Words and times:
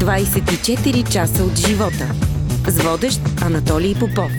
24 0.00 1.12
часа 1.12 1.44
от 1.44 1.56
живота. 1.56 2.14
С 2.68 2.82
водещ 2.82 3.20
Анатолий 3.40 3.94
Попов. 3.94 4.32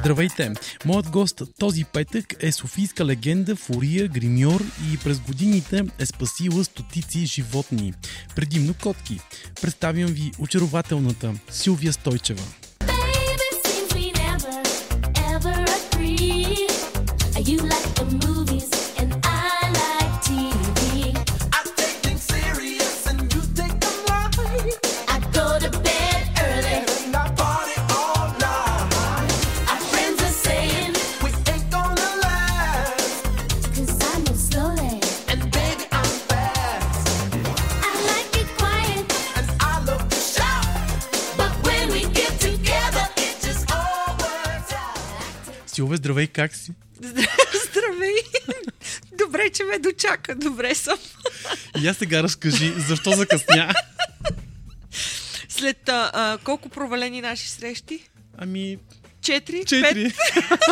Здравейте! 0.00 0.52
Моят 0.84 1.10
гост 1.10 1.42
този 1.58 1.84
петък 1.84 2.24
е 2.40 2.52
софийска 2.52 3.04
легенда, 3.04 3.56
фурия, 3.56 4.08
гримьор 4.08 4.64
и 4.92 4.98
през 4.98 5.20
годините 5.20 5.84
е 5.98 6.06
спасила 6.06 6.64
стотици 6.64 7.26
животни, 7.26 7.94
предимно 8.36 8.74
котки. 8.82 9.20
Представям 9.62 10.10
ви 10.10 10.30
очарователната 10.38 11.34
Силвия 11.50 11.92
Стойчева. 11.92 12.42
Baby, 17.42 17.71
Силвия, 45.92 45.96
здравей, 45.96 46.26
как 46.26 46.54
си? 46.54 46.72
Здравей! 47.68 48.16
Добре, 49.18 49.50
че 49.50 49.64
ме 49.64 49.78
дочака. 49.78 50.34
Добре 50.34 50.74
съм. 50.74 50.98
И 51.82 51.88
аз 51.88 51.96
сега 51.96 52.22
разкажи, 52.22 52.72
защо 52.78 53.10
закъсня? 53.12 53.74
След 55.48 55.88
а, 55.88 56.10
а, 56.14 56.38
колко 56.44 56.68
провалени 56.68 57.20
наши 57.20 57.48
срещи? 57.50 58.08
Ами, 58.38 58.78
Четири? 59.22 59.64
четири. 59.64 60.12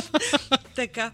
Така. 0.77 1.11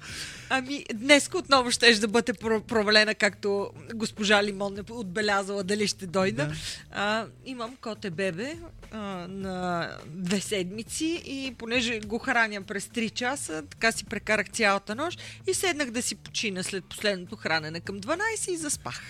Ами, 0.48 0.84
днес 0.94 1.30
отново 1.34 1.70
ще 1.70 1.94
да 1.94 2.08
бъде 2.08 2.32
про- 2.32 2.60
провалена, 2.60 3.14
както 3.14 3.70
госпожа 3.94 4.42
Лимон 4.42 4.78
е 4.78 4.92
отбелязала 4.92 5.64
дали 5.64 5.86
ще 5.88 6.06
дойда. 6.06 6.46
Да. 6.46 6.54
А, 6.90 7.26
имам 7.46 7.76
коте 7.76 8.10
бебе 8.10 8.56
а, 8.90 8.98
на 9.28 9.90
две 10.06 10.40
седмици 10.40 11.22
и 11.26 11.54
понеже 11.58 12.00
го 12.00 12.18
храня 12.18 12.62
през 12.62 12.84
3 12.84 13.10
часа, 13.10 13.62
така 13.62 13.92
си 13.92 14.04
прекарах 14.04 14.46
цялата 14.48 14.94
нощ 14.94 15.20
и 15.46 15.54
седнах 15.54 15.90
да 15.90 16.02
си 16.02 16.14
почина 16.14 16.62
след 16.62 16.84
последното 16.84 17.36
хранене 17.36 17.80
към 17.80 18.00
12 18.00 18.18
и 18.48 18.56
заспах. 18.56 19.02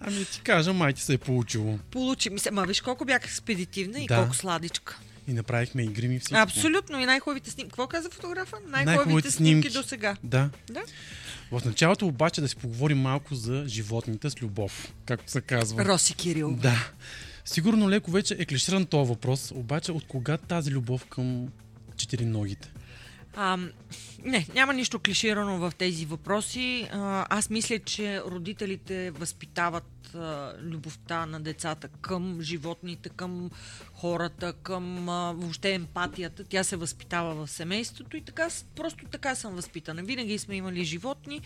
Ами 0.00 0.24
ти 0.24 0.40
кажа, 0.40 0.72
май 0.72 0.92
ти 0.92 1.02
се 1.02 1.14
е 1.14 1.18
получило. 1.18 1.78
Получи 1.90 2.30
ми 2.30 2.38
се. 2.38 2.50
Ма 2.50 2.64
виж 2.64 2.80
колко 2.80 3.04
бях 3.04 3.24
експедитивна 3.24 4.00
и 4.00 4.06
Да. 4.06 4.16
колко 4.16 4.34
сладичка. 4.34 4.98
И 5.28 5.32
направихме 5.32 5.82
и 5.82 5.86
грими 5.86 6.18
всичко. 6.18 6.38
Абсолютно. 6.38 7.00
И 7.00 7.06
най-хубавите 7.06 7.50
снимки. 7.50 7.70
Какво 7.70 7.86
каза 7.86 8.10
фотографа? 8.10 8.56
Най-хубавите, 8.56 8.86
Най-хубавите 8.86 9.30
снимки, 9.30 9.70
снимки. 9.70 9.78
до 9.78 9.88
сега. 9.88 10.16
Да. 10.22 10.50
Да? 10.70 10.82
В 11.52 11.64
началото 11.64 12.06
обаче 12.06 12.40
да 12.40 12.48
си 12.48 12.56
поговорим 12.56 12.98
малко 12.98 13.34
за 13.34 13.64
животните 13.66 14.30
с 14.30 14.42
любов, 14.42 14.92
както 15.06 15.30
се 15.30 15.40
казва. 15.40 15.84
Роси 15.84 16.14
Кирил. 16.14 16.52
Да. 16.52 16.90
Сигурно 17.44 17.90
леко 17.90 18.10
вече 18.10 18.36
е 18.38 18.44
клиширан 18.44 18.86
този 18.86 19.08
въпрос, 19.08 19.50
обаче 19.54 19.92
от 19.92 20.06
кога 20.06 20.36
тази 20.36 20.70
любов 20.70 21.06
към 21.06 21.48
четириногите? 21.96 22.72
А, 23.36 23.58
не, 24.24 24.46
няма 24.54 24.74
нищо 24.74 24.98
клиширано 24.98 25.58
в 25.58 25.72
тези 25.78 26.06
въпроси. 26.06 26.88
А, 26.92 27.26
аз 27.30 27.50
мисля, 27.50 27.78
че 27.78 28.20
родителите 28.20 29.10
възпитават 29.10 29.84
а, 30.14 30.54
любовта 30.60 31.26
на 31.26 31.40
децата 31.40 31.88
към 31.88 32.38
животните, 32.40 33.08
към 33.08 33.50
хората, 33.92 34.52
към 34.52 35.08
а, 35.08 35.32
въобще 35.32 35.72
емпатията. 35.72 36.44
Тя 36.44 36.64
се 36.64 36.76
възпитава 36.76 37.46
в 37.46 37.50
семейството 37.50 38.16
и 38.16 38.20
така, 38.20 38.48
просто 38.76 39.04
така 39.10 39.34
съм 39.34 39.54
възпитана. 39.54 40.02
Винаги 40.02 40.38
сме 40.38 40.56
имали 40.56 40.84
животни. 40.84 41.40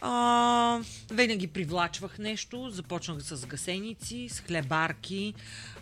А, 0.00 0.80
винаги 1.12 1.46
привлачвах 1.46 2.18
нещо. 2.18 2.70
Започнах 2.70 3.22
с 3.22 3.46
гасеници, 3.46 4.28
с 4.28 4.40
хлебарки. 4.40 5.34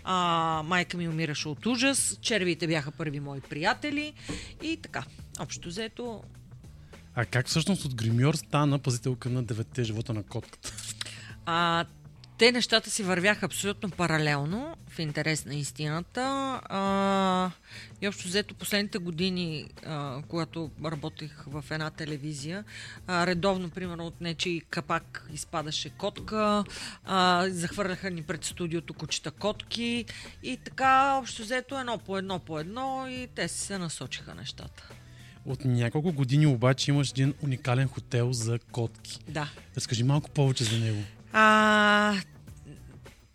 А, 0.04 0.62
майка 0.66 0.96
ми 0.96 1.08
умираше 1.08 1.48
от 1.48 1.66
ужас. 1.66 2.19
Червите 2.20 2.66
бяха 2.66 2.90
първи 2.90 3.20
мои 3.20 3.40
приятели. 3.40 4.12
И 4.62 4.76
така, 4.76 5.04
общо 5.40 5.69
взето, 5.69 6.22
А 7.14 7.24
как 7.24 7.46
всъщност 7.46 7.84
от 7.84 7.94
гримьор 7.94 8.34
стана 8.34 8.78
пазителка 8.78 9.28
на 9.30 9.42
деветте 9.42 9.84
живота 9.84 10.14
на 10.14 10.22
котката? 10.22 10.72
А, 11.46 11.84
те 12.40 12.52
нещата 12.52 12.90
си 12.90 13.02
вървяха 13.02 13.46
абсолютно 13.46 13.90
паралелно, 13.90 14.76
в 14.88 14.98
интерес 14.98 15.44
на 15.44 15.54
истината. 15.54 16.20
А, 16.64 17.50
и 18.02 18.08
общо 18.08 18.28
взето 18.28 18.54
последните 18.54 18.98
години, 18.98 19.66
а, 19.86 20.22
когато 20.28 20.70
работех 20.84 21.44
в 21.46 21.64
една 21.70 21.90
телевизия, 21.90 22.64
а, 23.06 23.26
редовно, 23.26 23.70
примерно, 23.70 24.06
от 24.06 24.20
нечи 24.20 24.62
капак 24.70 25.28
изпадаше 25.34 25.90
котка, 25.90 26.64
а, 27.04 27.46
захвърляха 27.48 28.10
ни 28.10 28.22
пред 28.22 28.44
студиото 28.44 28.94
кучета 28.94 29.30
котки 29.30 30.04
и 30.42 30.56
така, 30.56 31.18
общо 31.22 31.42
взето, 31.42 31.78
едно 31.78 31.98
по 31.98 32.18
едно 32.18 32.38
по 32.38 32.58
едно 32.58 33.06
и 33.08 33.28
те 33.34 33.48
си 33.48 33.60
се 33.60 33.78
насочиха 33.78 34.34
нещата. 34.34 34.88
От 35.46 35.64
няколко 35.64 36.12
години 36.12 36.46
обаче 36.46 36.90
имаш 36.90 37.10
един 37.10 37.34
уникален 37.42 37.88
хотел 37.88 38.32
за 38.32 38.58
котки. 38.58 39.18
Да. 39.28 39.50
Разкажи 39.76 40.04
малко 40.04 40.30
повече 40.30 40.64
за 40.64 40.78
него. 40.78 41.02
А, 41.32 42.14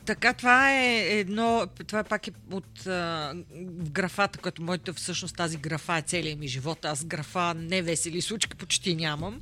така, 0.05 0.33
това 0.33 0.71
е 0.71 1.19
едно, 1.19 1.67
това 1.87 2.03
пак 2.03 2.27
е 2.27 2.31
от 2.51 2.87
а, 2.87 3.33
графата, 3.69 4.39
като 4.39 4.61
моята 4.61 4.93
всъщност 4.93 5.35
тази 5.35 5.57
графа 5.57 5.97
е 5.97 6.01
целият 6.01 6.39
ми 6.39 6.47
живот. 6.47 6.85
Аз 6.85 7.05
графа 7.05 7.53
невесели 7.53 8.21
случки 8.21 8.57
почти 8.57 8.95
нямам. 8.95 9.41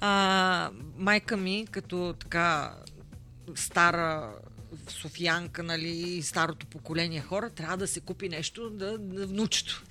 А, 0.00 0.70
майка 0.96 1.36
ми, 1.36 1.66
като 1.70 2.14
така 2.20 2.74
стара 3.54 4.32
софиянка, 4.88 5.62
нали, 5.62 6.22
старото 6.22 6.66
поколение 6.66 7.20
хора, 7.20 7.50
трябва 7.50 7.76
да 7.76 7.86
се 7.86 8.00
купи 8.00 8.28
нещо 8.28 8.70
да, 8.70 8.98
да 8.98 9.26
внучето. 9.26 9.84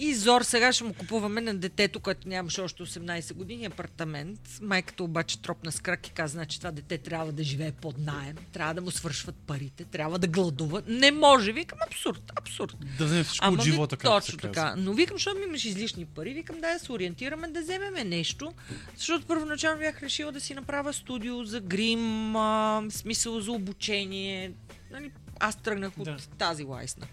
И 0.00 0.14
Зор 0.14 0.42
сега 0.42 0.72
ще 0.72 0.84
му 0.84 0.94
купуваме 0.94 1.40
на 1.40 1.54
детето, 1.54 2.00
което 2.00 2.28
нямаше 2.28 2.60
още 2.60 2.82
18 2.82 3.34
години, 3.34 3.64
апартамент. 3.64 4.40
Майката 4.62 5.04
обаче 5.04 5.42
тропна 5.42 5.72
с 5.72 5.80
крак 5.80 6.06
и 6.08 6.10
каза, 6.10 6.32
значи 6.32 6.58
това 6.58 6.70
дете 6.70 6.98
трябва 6.98 7.32
да 7.32 7.42
живее 7.42 7.72
под 7.72 7.98
найем, 7.98 8.36
трябва 8.52 8.74
да 8.74 8.80
му 8.80 8.90
свършват 8.90 9.34
парите, 9.36 9.84
трябва 9.84 10.18
да 10.18 10.26
гладува. 10.26 10.82
Не 10.86 11.10
може, 11.12 11.52
викам, 11.52 11.78
абсурд, 11.86 12.32
абсурд. 12.36 12.76
Да 12.98 13.04
вземе 13.04 13.24
всичко 13.24 13.44
Ама 13.46 13.56
от 13.58 13.64
живота, 13.64 13.96
както 13.96 14.26
Точно 14.26 14.38
така. 14.38 14.52
казва. 14.52 14.76
Но 14.76 14.92
викам, 14.92 15.16
защото 15.16 15.38
ми 15.38 15.44
имаш 15.44 15.64
излишни 15.64 16.04
пари, 16.04 16.34
викам 16.34 16.60
да 16.60 16.68
я 16.70 16.78
се 16.78 16.92
ориентираме 16.92 17.48
да 17.48 17.60
вземеме 17.60 18.04
нещо, 18.04 18.52
защото 18.96 19.26
първоначално 19.26 19.78
бях 19.78 20.02
решила 20.02 20.32
да 20.32 20.40
си 20.40 20.54
направя 20.54 20.92
студио 20.92 21.44
за 21.44 21.60
грим, 21.60 22.36
а, 22.36 22.82
смисъл 22.90 23.40
за 23.40 23.52
обучение. 23.52 24.52
Нали, 24.90 25.10
аз 25.40 25.56
тръгнах 25.56 25.98
от 25.98 26.04
Да. 26.04 26.16
тази 26.38 26.64
лайсна. 26.64 27.06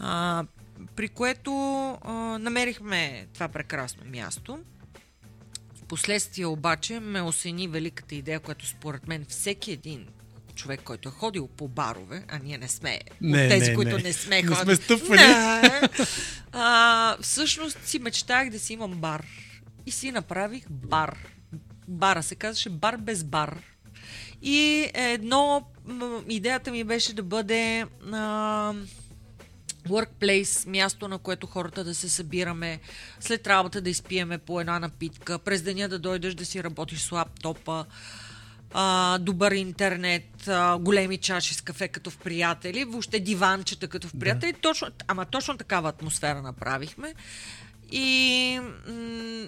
А, 0.00 0.44
при 0.96 1.08
което 1.08 1.52
а, 2.02 2.12
намерихме 2.38 3.26
това 3.34 3.48
прекрасно 3.48 4.02
място. 4.06 4.58
Впоследствие 5.74 6.46
обаче 6.46 7.00
ме 7.00 7.22
осени 7.22 7.68
великата 7.68 8.14
идея, 8.14 8.40
която 8.40 8.66
според 8.66 9.08
мен 9.08 9.24
всеки 9.28 9.72
един 9.72 10.06
човек, 10.54 10.80
който 10.84 11.08
е 11.08 11.12
ходил 11.12 11.46
по 11.48 11.68
барове, 11.68 12.24
а 12.28 12.38
ние 12.38 12.58
не 12.58 12.68
сме 12.68 13.00
Не, 13.20 13.42
от 13.42 13.48
тези, 13.48 13.70
не, 13.70 13.74
които 13.74 13.96
не. 13.96 14.02
не 14.02 14.12
сме 14.12 14.42
Не 14.42 14.48
ходили. 14.48 14.64
сме 14.64 14.76
стъпвали. 14.76 15.20
Не. 15.20 15.88
А, 16.52 17.16
всъщност 17.22 17.78
си 17.86 17.98
мечтах 17.98 18.50
да 18.50 18.58
си 18.58 18.72
имам 18.72 18.92
бар. 18.92 19.26
И 19.86 19.90
си 19.90 20.12
направих 20.12 20.64
бар. 20.70 21.18
Бара 21.88 22.22
се 22.22 22.34
казваше 22.34 22.70
бар 22.70 22.96
без 22.96 23.24
бар. 23.24 23.62
И 24.42 24.90
едно, 24.94 25.62
идеята 26.28 26.70
ми 26.70 26.84
беше 26.84 27.14
да 27.14 27.22
бъде 27.22 27.84
а, 28.12 28.72
workplace, 29.88 30.66
място 30.66 31.08
на 31.08 31.18
което 31.18 31.46
хората 31.46 31.84
да 31.84 31.94
се 31.94 32.08
събираме, 32.08 32.80
след 33.20 33.46
работа 33.46 33.80
да 33.80 33.90
изпиеме 33.90 34.38
по 34.38 34.60
една 34.60 34.78
напитка, 34.78 35.38
през 35.38 35.62
деня 35.62 35.88
да 35.88 35.98
дойдеш 35.98 36.34
да 36.34 36.44
си 36.44 36.64
работиш 36.64 37.00
с 37.00 37.12
лаптопа, 37.12 37.84
а, 38.74 39.18
добър 39.18 39.52
интернет, 39.52 40.48
а, 40.48 40.78
големи 40.78 41.18
чаши 41.18 41.54
с 41.54 41.60
кафе 41.60 41.88
като 41.88 42.10
в 42.10 42.18
приятели, 42.18 42.84
въобще 42.84 43.20
диванчета 43.20 43.88
като 43.88 44.08
в 44.08 44.12
приятели. 44.20 44.52
Точно, 44.52 44.88
ама 45.06 45.24
точно 45.24 45.56
такава 45.56 45.88
атмосфера 45.88 46.42
направихме. 46.42 47.14
И, 47.90 48.60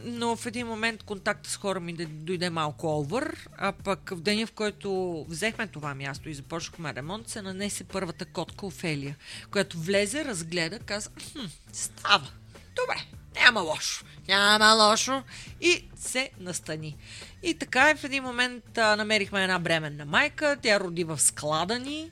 но 0.05 0.37
в 0.37 0.47
един 0.47 0.67
момент 0.67 1.03
контакт 1.03 1.47
с 1.47 1.57
хора 1.57 1.81
ми 1.81 1.93
дойде 1.93 2.51
малко 2.51 2.99
овър, 2.99 3.49
а 3.59 3.73
пък 3.73 4.11
в 4.11 4.21
деня, 4.21 4.47
в 4.47 4.53
който 4.53 5.25
взехме 5.29 5.67
това 5.67 5.95
място 5.95 6.29
и 6.29 6.35
започнахме 6.35 6.95
ремонт, 6.95 7.29
се 7.29 7.43
нанесе 7.43 7.85
първата 7.85 8.25
котка 8.25 8.67
Офелия, 8.67 9.17
която 9.51 9.79
влезе, 9.79 10.25
разгледа, 10.25 10.79
каза, 10.79 11.11
хм, 11.33 11.47
става. 11.73 12.29
Добре, 12.77 13.07
няма 13.35 13.61
лошо, 13.61 14.05
няма 14.29 14.73
лошо. 14.73 15.23
И 15.61 15.89
се 15.97 16.31
настани. 16.41 16.97
И 17.43 17.55
така 17.55 17.95
в 17.97 18.05
един 18.05 18.23
момент 18.23 18.79
а, 18.79 18.97
намерихме 18.97 19.43
една 19.43 19.59
бременна 19.59 20.05
майка, 20.05 20.57
тя 20.63 20.81
роди 20.81 21.05
в 21.05 21.19
склада 21.19 21.79
ни, 21.79 22.11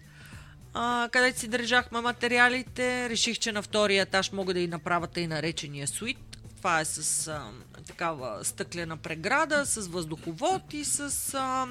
а, 0.74 1.08
където 1.12 1.40
си 1.40 1.48
държахме 1.48 2.00
материалите. 2.00 3.08
Реших, 3.08 3.38
че 3.38 3.52
на 3.52 3.62
втория 3.62 4.02
етаж 4.02 4.32
мога 4.32 4.54
да 4.54 4.60
и 4.60 4.66
направя 4.66 5.06
тъй 5.06 5.26
наречения 5.26 5.86
суит. 5.86 6.18
Това 6.56 6.80
е 6.80 6.84
с 6.84 7.28
а, 7.28 7.50
такава 7.86 8.44
стъклена 8.44 8.96
преграда, 8.96 9.66
с 9.66 9.88
въздуховод 9.88 10.62
и 10.72 10.84
с 10.84 11.34
а, 11.34 11.66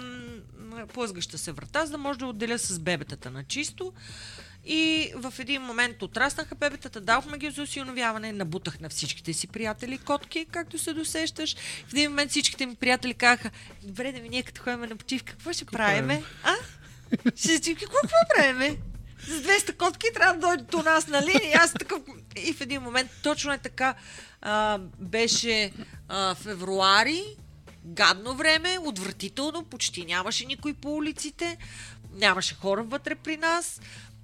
плъзгаща 0.93 1.37
се 1.37 1.51
врата, 1.51 1.85
за 1.85 1.91
да 1.91 1.97
може 1.97 2.19
да 2.19 2.25
отделя 2.25 2.59
с 2.59 2.79
бебетата 2.79 3.31
на 3.31 3.43
чисто. 3.43 3.93
И 4.69 5.11
в 5.15 5.33
един 5.39 5.61
момент 5.61 6.01
отраснаха 6.01 6.55
бебетата, 6.55 7.01
дадохме 7.01 7.37
ги 7.37 7.51
за 7.51 7.61
осиновяване, 7.61 8.31
набутах 8.31 8.79
на 8.79 8.89
всичките 8.89 9.33
си 9.33 9.47
приятели 9.47 9.97
котки, 9.97 10.45
както 10.51 10.77
се 10.77 10.93
досещаш. 10.93 11.55
В 11.87 11.93
един 11.93 12.09
момент 12.09 12.31
всичките 12.31 12.65
ми 12.65 12.75
приятели 12.75 13.13
казаха, 13.13 13.51
добре 13.83 14.11
да 14.11 14.21
ми 14.21 14.29
ние 14.29 14.43
като 14.43 14.61
ходим 14.61 14.79
на 14.79 14.95
почивка, 14.95 15.31
какво 15.31 15.53
ще 15.53 15.65
правиме? 15.65 16.23
А? 16.43 16.53
Ще 17.35 17.63
си 17.63 17.75
какво, 17.75 17.97
правиме? 18.35 18.77
С 19.19 19.41
200 19.41 19.77
котки 19.77 20.07
трябва 20.13 20.33
да 20.33 20.47
дойдат 20.47 20.73
у 20.73 20.83
нас, 20.83 21.07
нали? 21.07 21.39
И 21.43 21.53
аз 21.53 21.73
такъв... 21.73 22.01
И 22.35 22.53
в 22.53 22.61
един 22.61 22.81
момент, 22.81 23.11
точно 23.23 23.53
е 23.53 23.57
така, 23.57 23.95
а, 24.41 24.77
беше 24.99 25.71
а, 26.07 26.35
февруари, 26.35 27.23
гадно 27.85 28.35
време, 28.35 28.77
отвратително, 28.79 29.63
почти 29.63 30.05
нямаше 30.05 30.45
никой 30.45 30.73
по 30.73 30.95
улиците, 30.95 31.57
нямаше 32.13 32.55
хора 32.55 32.83
вътре 32.83 33.15
при 33.15 33.37
нас. 33.37 33.81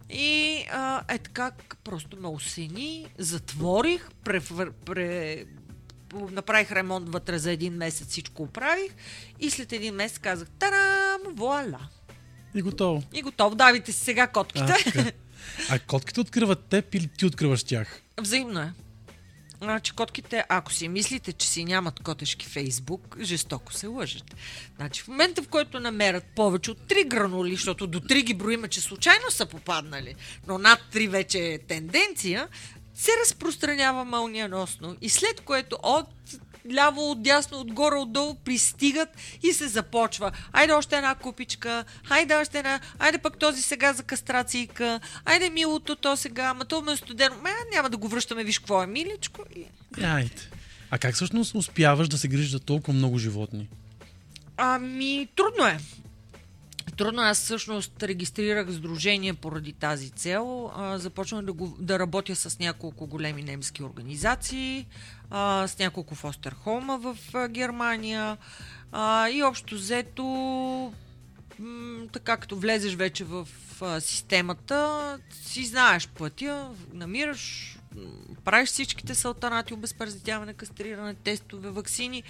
И 0.09 0.65
а, 0.71 1.03
е 1.09 1.17
така, 1.17 1.51
просто 1.83 2.17
ме 2.17 2.27
осени, 2.27 3.07
затворих, 3.17 4.09
пре, 4.23 4.41
пре, 4.85 5.45
направих 6.13 6.71
ремонт 6.71 7.09
вътре 7.09 7.39
за 7.39 7.51
един 7.51 7.73
месец, 7.73 8.07
всичко 8.07 8.43
оправих 8.43 8.91
и 9.39 9.49
след 9.49 9.71
един 9.71 9.95
месец 9.95 10.17
казах, 10.19 10.47
тарам, 10.59 11.21
вуаля. 11.35 11.89
И 12.55 12.61
готово. 12.61 13.03
И 13.13 13.21
готово, 13.21 13.55
давите 13.55 13.91
си 13.91 13.99
сега 14.03 14.23
А, 14.23 14.27
котките. 14.27 14.65
така. 14.83 15.11
а 15.69 15.79
котките 15.79 16.19
откриват 16.21 16.65
теб 16.65 16.95
или 16.95 17.07
ти 17.07 17.25
откриваш 17.25 17.63
тях? 17.63 18.01
Взаимно 18.21 18.59
е. 18.59 18.73
Значи 19.61 19.91
котките, 19.91 20.43
ако 20.49 20.73
си 20.73 20.87
мислите, 20.87 21.33
че 21.33 21.47
си 21.47 21.65
нямат 21.65 21.99
котешки 21.99 22.45
фейсбук, 22.45 23.17
жестоко 23.21 23.73
се 23.73 23.87
лъжете. 23.87 24.35
Значи 24.75 25.01
в 25.01 25.07
момента, 25.07 25.43
в 25.43 25.47
който 25.47 25.79
намерят 25.79 26.23
повече 26.35 26.71
от 26.71 26.77
3 26.79 27.07
гранули, 27.07 27.51
защото 27.51 27.87
до 27.87 27.99
3 27.99 28.23
ги 28.23 28.33
броиме, 28.33 28.67
че 28.67 28.81
случайно 28.81 29.31
са 29.31 29.45
попаднали, 29.45 30.15
но 30.47 30.57
над 30.57 30.79
3 30.93 31.09
вече 31.09 31.39
е 31.39 31.57
тенденция, 31.59 32.47
се 32.93 33.11
разпространява 33.25 34.05
мълниеносно. 34.05 34.95
И 35.01 35.09
след 35.09 35.41
което 35.41 35.77
от 35.83 36.07
ляво, 36.73 37.11
от 37.11 37.23
дясно, 37.23 37.59
отгоре, 37.59 37.95
отдолу 37.95 38.35
пристигат 38.35 39.09
и 39.43 39.53
се 39.53 39.67
започва. 39.67 40.31
Айде 40.51 40.73
още 40.73 40.95
една 40.95 41.15
купичка, 41.15 41.83
айде 42.09 42.35
още 42.35 42.57
една, 42.57 42.79
айде 42.99 43.17
пък 43.17 43.37
този 43.37 43.61
сега 43.61 43.93
за 43.93 44.03
кастрацийка, 44.03 44.99
айде 45.25 45.49
милото 45.49 45.95
то 45.95 46.17
сега, 46.17 46.43
ама 46.43 46.65
то 46.65 46.81
ме 46.81 46.91
е 46.91 46.97
студено. 46.97 47.35
Ме, 47.43 47.49
няма 47.73 47.89
да 47.89 47.97
го 47.97 48.07
връщаме, 48.07 48.43
виж 48.43 48.59
какво 48.59 48.83
е 48.83 48.87
миличко. 48.87 49.41
И... 49.55 49.65
Айде. 50.03 50.49
А 50.89 50.97
как 50.97 51.15
всъщност 51.15 51.55
успяваш 51.55 52.07
да 52.07 52.17
се 52.17 52.27
грижиш 52.27 52.51
за 52.51 52.59
толкова 52.59 52.93
много 52.93 53.17
животни? 53.17 53.67
Ами, 54.57 55.27
трудно 55.35 55.67
е. 55.67 55.77
Трудно 56.97 57.21
аз 57.21 57.37
всъщност 57.37 58.03
регистрирах 58.03 58.71
сдружение 58.71 59.33
поради 59.33 59.73
тази 59.73 60.09
цел. 60.09 60.71
Започнах 60.95 61.45
да, 61.45 61.53
го, 61.53 61.77
да 61.79 61.99
работя 61.99 62.35
с 62.35 62.59
няколко 62.59 63.07
големи 63.07 63.43
немски 63.43 63.83
организации, 63.83 64.87
с 65.65 65.75
няколко 65.79 66.15
фостерхома 66.15 66.97
в 66.97 67.17
Германия. 67.49 68.37
И 69.31 69.43
общо 69.43 69.75
взето, 69.75 70.93
така 72.11 72.37
като 72.37 72.55
влезеш 72.55 72.95
вече 72.95 73.23
в 73.23 73.47
системата, 73.99 75.19
си 75.31 75.65
знаеш 75.65 76.07
пътя, 76.07 76.69
намираш, 76.93 77.75
правиш 78.43 78.69
всичките 78.69 79.15
салтанати, 79.15 79.73
обезпаразитяване, 79.73 80.53
кастриране, 80.53 81.13
тестове, 81.13 81.69
вакцини 81.69 82.23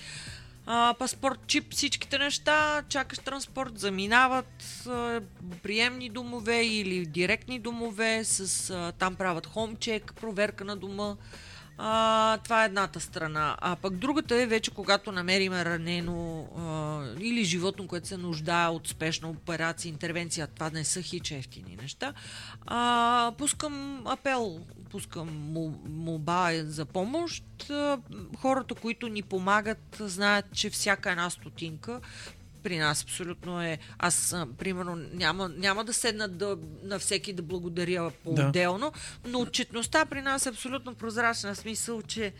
а, 0.66 0.94
паспорт, 1.00 1.40
чип, 1.48 1.72
всичките 1.72 2.18
неща, 2.18 2.84
чакаш 2.90 3.20
транспорт, 3.20 3.80
заминават 3.80 4.64
а, 4.88 5.22
приемни 5.64 6.10
домове 6.10 6.64
или 6.64 7.06
директни 7.06 7.60
домове, 7.60 8.24
с, 8.24 8.70
а, 8.70 8.92
там 8.92 9.16
правят 9.16 9.46
хомчек, 9.46 10.14
проверка 10.22 10.66
на 10.66 10.76
дома. 10.76 11.16
А, 11.78 12.38
това 12.38 12.64
е 12.64 12.66
едната 12.66 13.00
страна. 13.00 13.58
А 13.62 13.76
пък 13.76 13.98
другата 13.98 14.36
е 14.36 14.46
вече 14.46 14.72
когато 14.72 15.12
намериме 15.12 15.66
ранено 15.66 16.48
а, 16.58 17.04
или 17.20 17.44
животно, 17.44 17.88
което 17.88 18.08
се 18.08 18.18
нуждае 18.18 18.68
от 18.68 18.88
спешна 18.88 19.30
операция, 19.30 19.90
интервенция, 19.90 20.48
това 20.48 20.70
не 20.70 20.84
са 20.84 21.02
хич 21.02 21.32
ефтини 21.32 21.78
неща, 21.82 22.14
а, 22.66 23.32
пускам 23.38 24.08
апел, 24.08 24.60
пускам 24.90 25.30
мол- 25.30 25.90
молба 25.90 26.52
за 26.64 26.86
помощ. 26.86 27.44
А, 27.70 27.98
Хората, 28.38 28.76
които 28.76 29.08
ни 29.08 29.22
помагат, 29.22 29.98
знаят, 30.00 30.46
че 30.54 30.70
всяка 30.70 31.12
една 31.12 31.30
стотинка 31.30 32.00
при 32.64 32.78
нас 32.78 33.04
абсолютно 33.04 33.62
е. 33.62 33.80
Аз, 33.98 34.34
а, 34.34 34.48
примерно, 34.58 34.96
няма, 35.14 35.50
няма 35.50 35.84
да 35.84 35.94
седна 35.94 36.28
да, 36.28 36.58
на 36.84 37.00
всеки 37.00 37.34
да 37.34 37.42
благодаря 37.42 38.12
по-отделно, 38.24 38.92
но 39.26 39.40
отчетността 39.40 40.06
при 40.06 40.22
нас 40.22 40.46
е 40.46 40.50
абсолютно 40.50 40.96
прозрачна, 40.96 41.54
в 41.54 41.58
смисъл, 41.58 42.02
че 42.02 42.34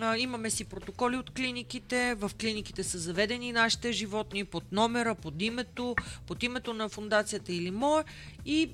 а, 0.00 0.16
имаме 0.16 0.50
си 0.50 0.64
протоколи 0.64 1.16
от 1.16 1.30
клиниките, 1.30 2.14
в 2.14 2.30
клиниките 2.40 2.84
са 2.84 2.98
заведени 2.98 3.52
нашите 3.52 3.92
животни 3.92 4.44
под 4.44 4.72
номера, 4.72 5.14
под 5.14 5.42
името, 5.42 5.96
под 6.26 6.42
името 6.42 6.74
на 6.74 6.88
фундацията 6.88 7.52
или 7.52 7.70
мое 7.70 8.04
и 8.46 8.70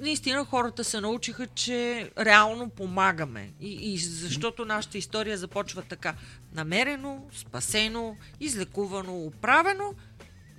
наистина 0.00 0.44
хората 0.44 0.84
се 0.84 1.00
научиха, 1.00 1.46
че 1.46 2.10
реално 2.18 2.68
помагаме. 2.68 3.52
И, 3.60 3.92
и 3.92 3.98
защото 3.98 4.64
нашата 4.64 4.98
история 4.98 5.38
започва 5.38 5.82
така. 5.82 6.14
Намерено, 6.54 7.26
спасено, 7.36 8.16
излекувано, 8.40 9.16
оправено, 9.16 9.94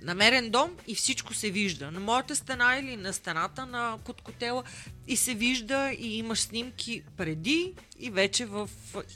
намерен 0.02 0.50
дом 0.50 0.70
и 0.86 0.94
всичко 0.94 1.34
се 1.34 1.50
вижда. 1.50 1.90
На 1.90 2.00
моята 2.00 2.36
стена 2.36 2.78
или 2.78 2.96
на 2.96 3.12
стената 3.12 3.66
на 3.66 3.98
Коткотела 4.04 4.62
и 5.06 5.16
се 5.16 5.34
вижда 5.34 5.92
и 5.98 6.18
имаш 6.18 6.40
снимки 6.40 7.02
преди 7.16 7.74
и 7.98 8.10
вече 8.10 8.46
в... 8.46 8.70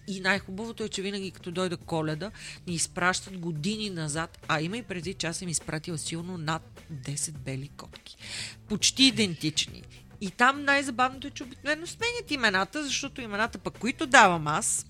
И 0.09 0.21
най-хубавото 0.21 0.85
е, 0.85 0.89
че 0.89 1.03
винаги 1.03 1.31
като 1.31 1.51
дойда 1.51 1.77
коледа 1.77 2.31
ни 2.67 2.75
изпращат 2.75 3.39
години 3.39 3.91
назад, 3.91 4.39
а 4.49 4.61
има 4.61 4.77
и 4.77 4.83
преди 4.83 5.15
час 5.15 5.37
съм 5.37 5.49
изпратила 5.49 5.99
силно 5.99 6.39
над 6.39 6.83
10 6.93 7.31
бели 7.31 7.71
котки. 7.77 8.17
Почти 8.69 9.05
идентични. 9.05 9.83
И 10.21 10.31
там 10.31 10.65
най-забавното 10.65 11.27
е, 11.27 11.31
че 11.31 11.43
обикновено 11.43 11.87
сменят 11.87 12.31
имената, 12.31 12.85
защото 12.85 13.21
имената 13.21 13.59
пък, 13.59 13.79
които 13.79 14.07
давам 14.07 14.47
аз, 14.47 14.87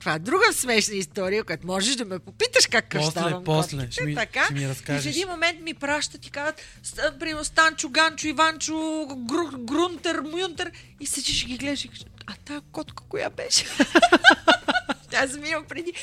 това 0.00 0.14
е 0.14 0.18
друга 0.18 0.52
смешна 0.52 0.94
история, 0.94 1.44
която 1.44 1.66
можеш 1.66 1.96
да 1.96 2.04
ме 2.04 2.18
попиташ 2.18 2.66
как 2.66 2.88
кръщавам 2.88 3.44
после, 3.44 3.70
котките, 3.70 3.92
ще 3.92 4.04
ми- 4.04 4.14
така. 4.14 4.44
ще 4.44 4.54
ми 4.54 4.60
и 4.60 4.66
в 4.66 4.68
разкажеш. 4.68 5.06
един 5.06 5.28
момент 5.28 5.60
ми 5.60 5.74
пращат 5.74 6.26
и 6.26 6.30
казват, 6.30 6.60
«Ст- 6.84 7.18
примерно 7.18 7.44
Станчо, 7.44 7.88
Ганчо, 7.88 8.26
Иванчо, 8.26 8.74
Гру, 9.18 9.58
Грунтер, 9.58 10.20
Мюнтер 10.22 10.70
и 11.00 11.06
седиш 11.06 11.42
и 11.42 11.46
ги 11.46 11.56
гледаш 11.56 11.84
и 11.84 11.88
кажеш, 11.88 12.04
а 12.26 12.32
тая 12.36 12.60
котка 12.62 13.02
коя 13.04 13.30
беше? 13.30 13.64
Тя 15.10 15.28
съм 15.28 15.44
имал 15.44 15.64
преди 15.64 15.92
5-6 15.92 15.94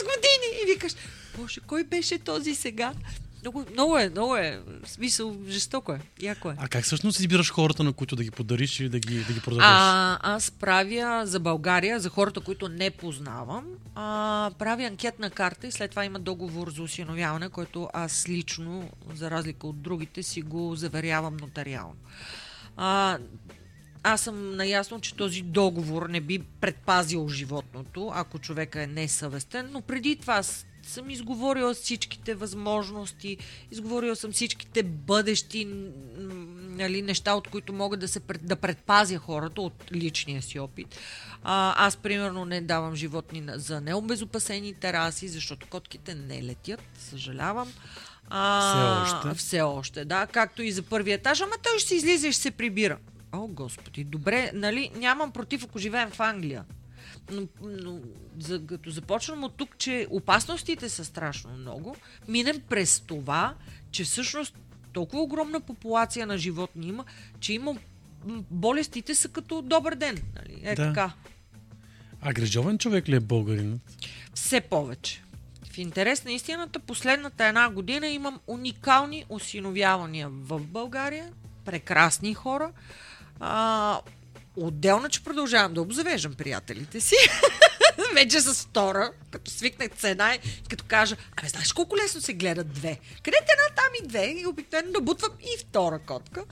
години 0.00 0.62
и 0.62 0.74
викаш, 0.74 0.92
боже, 1.36 1.60
кой 1.60 1.84
беше 1.84 2.18
този 2.18 2.54
сега? 2.54 2.92
Много, 3.42 3.64
много 3.72 3.98
е, 3.98 4.08
много 4.08 4.36
е. 4.36 4.60
В 4.84 4.90
смисъл, 4.90 5.36
жестоко 5.48 5.92
е. 5.92 6.00
Яко 6.20 6.50
е. 6.50 6.54
А 6.58 6.68
как 6.68 6.84
всъщност 6.84 7.20
избираш 7.20 7.52
хората, 7.52 7.84
на 7.84 7.92
които 7.92 8.16
да 8.16 8.24
ги 8.24 8.30
подариш 8.30 8.80
или 8.80 8.88
да 8.88 8.98
ги, 8.98 9.24
да 9.24 9.32
ги 9.32 9.40
продадеш? 9.40 9.66
А, 9.68 10.18
аз 10.34 10.50
правя 10.50 11.26
за 11.26 11.40
България, 11.40 12.00
за 12.00 12.08
хората, 12.08 12.40
които 12.40 12.68
не 12.68 12.90
познавам, 12.90 13.64
а, 13.94 14.50
правя 14.58 14.84
анкетна 14.84 15.30
карта 15.30 15.66
и 15.66 15.72
след 15.72 15.90
това 15.90 16.04
има 16.04 16.18
договор 16.18 16.70
за 16.70 16.82
осиновяване, 16.82 17.48
който 17.48 17.88
аз 17.92 18.28
лично, 18.28 18.90
за 19.14 19.30
разлика 19.30 19.66
от 19.66 19.82
другите, 19.82 20.22
си 20.22 20.42
го 20.42 20.74
заверявам 20.76 21.36
нотариално. 21.36 21.96
А, 22.76 23.18
аз 24.02 24.20
съм 24.20 24.56
наясно, 24.56 25.00
че 25.00 25.14
този 25.14 25.42
договор 25.42 26.08
не 26.08 26.20
би 26.20 26.38
предпазил 26.38 27.28
животното, 27.28 28.12
ако 28.14 28.38
човека 28.38 28.82
е 28.82 28.86
несъвестен, 28.86 29.68
но 29.72 29.80
преди 29.80 30.16
това 30.16 30.42
съм 30.82 31.10
изговорила 31.10 31.74
всичките 31.74 32.34
възможности, 32.34 33.36
изговорила 33.70 34.16
съм 34.16 34.32
всичките 34.32 34.82
бъдещи 34.82 35.64
нали, 36.58 37.02
неща, 37.02 37.34
от 37.34 37.48
които 37.48 37.72
могат 37.72 38.00
да, 38.00 38.08
се, 38.08 38.20
да 38.42 38.56
предпазя 38.56 39.18
хората 39.18 39.60
от 39.60 39.92
личния 39.92 40.42
си 40.42 40.58
опит. 40.58 40.98
А, 41.42 41.86
аз, 41.86 41.96
примерно, 41.96 42.44
не 42.44 42.60
давам 42.60 42.94
животни 42.94 43.44
за 43.48 43.80
необезопасени 43.80 44.74
тераси, 44.74 45.28
защото 45.28 45.66
котките 45.66 46.14
не 46.14 46.42
летят, 46.42 46.82
съжалявам. 46.98 47.72
А, 48.28 49.04
Все 49.04 49.14
още. 49.14 49.38
Все 49.38 49.60
още, 49.60 50.04
да. 50.04 50.26
Както 50.26 50.62
и 50.62 50.72
за 50.72 50.82
първия 50.82 51.14
етаж, 51.14 51.40
ама 51.40 51.52
той 51.62 51.78
ще 51.78 51.88
се 51.88 51.94
излиза 51.94 52.28
и 52.28 52.32
ще 52.32 52.42
се 52.42 52.50
прибира. 52.50 52.98
О, 53.32 53.46
господи, 53.46 54.04
добре, 54.04 54.50
нали, 54.54 54.90
нямам 54.96 55.32
против, 55.32 55.64
ако 55.64 55.78
живеем 55.78 56.10
в 56.10 56.20
Англия. 56.20 56.64
Но, 57.30 57.42
но 57.62 57.98
за, 58.38 58.66
като 58.66 58.90
започнем 58.90 59.44
от 59.44 59.56
тук, 59.56 59.78
че 59.78 60.06
опасностите 60.10 60.88
са 60.88 61.04
страшно 61.04 61.50
много, 61.56 61.96
минем 62.28 62.60
през 62.68 63.00
това, 63.00 63.54
че 63.90 64.04
всъщност 64.04 64.54
толкова 64.92 65.22
огромна 65.22 65.60
популация 65.60 66.26
на 66.26 66.38
животни 66.38 66.86
има, 66.86 67.04
че 67.40 67.52
има 67.52 67.76
болестите 68.50 69.14
са 69.14 69.28
като 69.28 69.62
добър 69.62 69.94
ден. 69.94 70.22
Нали? 70.34 70.60
Е 70.62 70.74
Да. 70.74 70.86
така. 70.88 71.12
А 72.20 72.32
грижовен 72.32 72.78
човек 72.78 73.08
ли 73.08 73.16
е 73.16 73.20
българинът? 73.20 73.80
Все 74.34 74.60
повече. 74.60 75.22
В 75.72 75.78
интерес 75.78 76.24
на 76.24 76.32
истината, 76.32 76.78
последната 76.78 77.44
една 77.44 77.70
година 77.70 78.06
имам 78.06 78.40
уникални 78.46 79.24
осиновявания 79.28 80.28
в 80.30 80.60
България. 80.60 81.32
Прекрасни 81.64 82.34
хора. 82.34 82.72
А, 83.40 84.00
отделно, 84.56 85.08
че 85.08 85.24
продължавам 85.24 85.74
да 85.74 85.82
обзавеждам 85.82 86.34
приятелите 86.34 87.00
си. 87.00 87.14
Вече 88.14 88.40
с 88.40 88.54
втора, 88.54 89.12
като 89.30 89.50
свикнах 89.50 89.88
цена 89.90 90.34
и 90.34 90.38
като 90.70 90.84
кажа, 90.88 91.16
абе 91.36 91.48
знаеш 91.48 91.72
колко 91.72 91.96
лесно 91.96 92.20
се 92.20 92.32
гледат 92.34 92.72
две. 92.72 92.98
Къде 93.22 93.36
една, 93.36 93.76
там 93.76 94.04
и 94.04 94.08
две 94.08 94.34
и 94.40 94.46
обикновено 94.46 94.92
набутвам 94.92 95.30
и 95.40 95.58
втора 95.60 95.98
котка. 95.98 96.44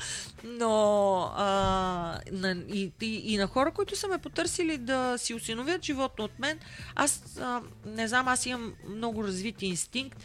Но 0.45 1.33
а, 1.37 2.21
на, 2.33 2.57
и, 2.73 2.93
и, 3.01 3.35
и 3.35 3.37
на 3.37 3.47
хора, 3.47 3.71
които 3.71 3.97
са 3.97 4.09
ме 4.09 4.19
потърсили 4.19 4.79
да 4.79 5.19
си 5.19 5.35
осиновят 5.35 5.85
животно 5.85 6.25
от 6.25 6.39
мен, 6.39 6.59
аз 6.95 7.23
а, 7.41 7.61
не 7.87 8.09
знам, 8.09 8.29
аз 8.29 8.47
имам 8.47 8.75
много 8.89 9.25
развит 9.25 9.63
инстинкт 9.63 10.19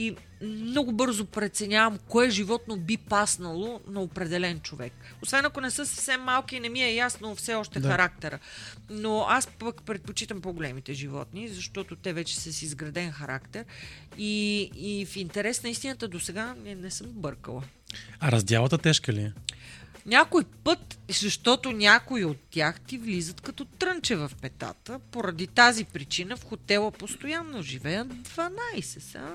и 0.00 0.16
много 0.42 0.92
бързо 0.92 1.24
преценявам 1.26 1.98
кое 2.08 2.30
животно 2.30 2.76
би 2.76 2.96
паснало 2.96 3.80
на 3.86 4.00
определен 4.00 4.60
човек. 4.60 4.92
Освен 5.22 5.44
ако 5.44 5.60
не 5.60 5.70
са 5.70 5.86
съвсем 5.86 6.20
малки 6.20 6.56
и 6.56 6.60
не 6.60 6.68
ми 6.68 6.82
е 6.82 6.94
ясно 6.94 7.34
все 7.34 7.54
още 7.54 7.80
Да. 7.80 7.88
характера. 7.88 8.38
Но 8.90 9.26
аз 9.28 9.46
пък 9.46 9.82
предпочитам 9.82 10.40
по-големите 10.40 10.92
животни, 10.92 11.48
защото 11.48 11.96
те 11.96 12.12
вече 12.12 12.36
са 12.36 12.52
с 12.52 12.62
изграден 12.62 13.12
характер. 13.12 13.64
И, 14.18 14.62
и 14.74 15.06
в 15.06 15.16
интерес 15.16 15.62
на 15.62 15.68
истината 15.70 16.08
до 16.08 16.20
сега 16.20 16.54
не, 16.64 16.74
не 16.74 16.90
съм 16.90 17.06
бъркала. 17.06 17.62
А 18.20 18.32
раздялата 18.32 18.78
тежка 18.78 19.12
ли 19.12 19.20
е? 19.20 19.32
Някой 20.06 20.44
път, 20.44 20.98
защото 21.08 21.72
някои 21.72 22.24
от 22.24 22.38
тях 22.50 22.80
ти 22.80 22.98
влизат 22.98 23.40
като 23.40 23.64
трънче 23.64 24.16
в 24.16 24.30
петата, 24.42 24.98
поради 24.98 25.46
тази 25.46 25.84
причина 25.84 26.36
в 26.36 26.44
хотела 26.44 26.90
постоянно 26.90 27.62
живеят 27.62 28.08
12. 28.08 28.80
Са... 28.82 29.28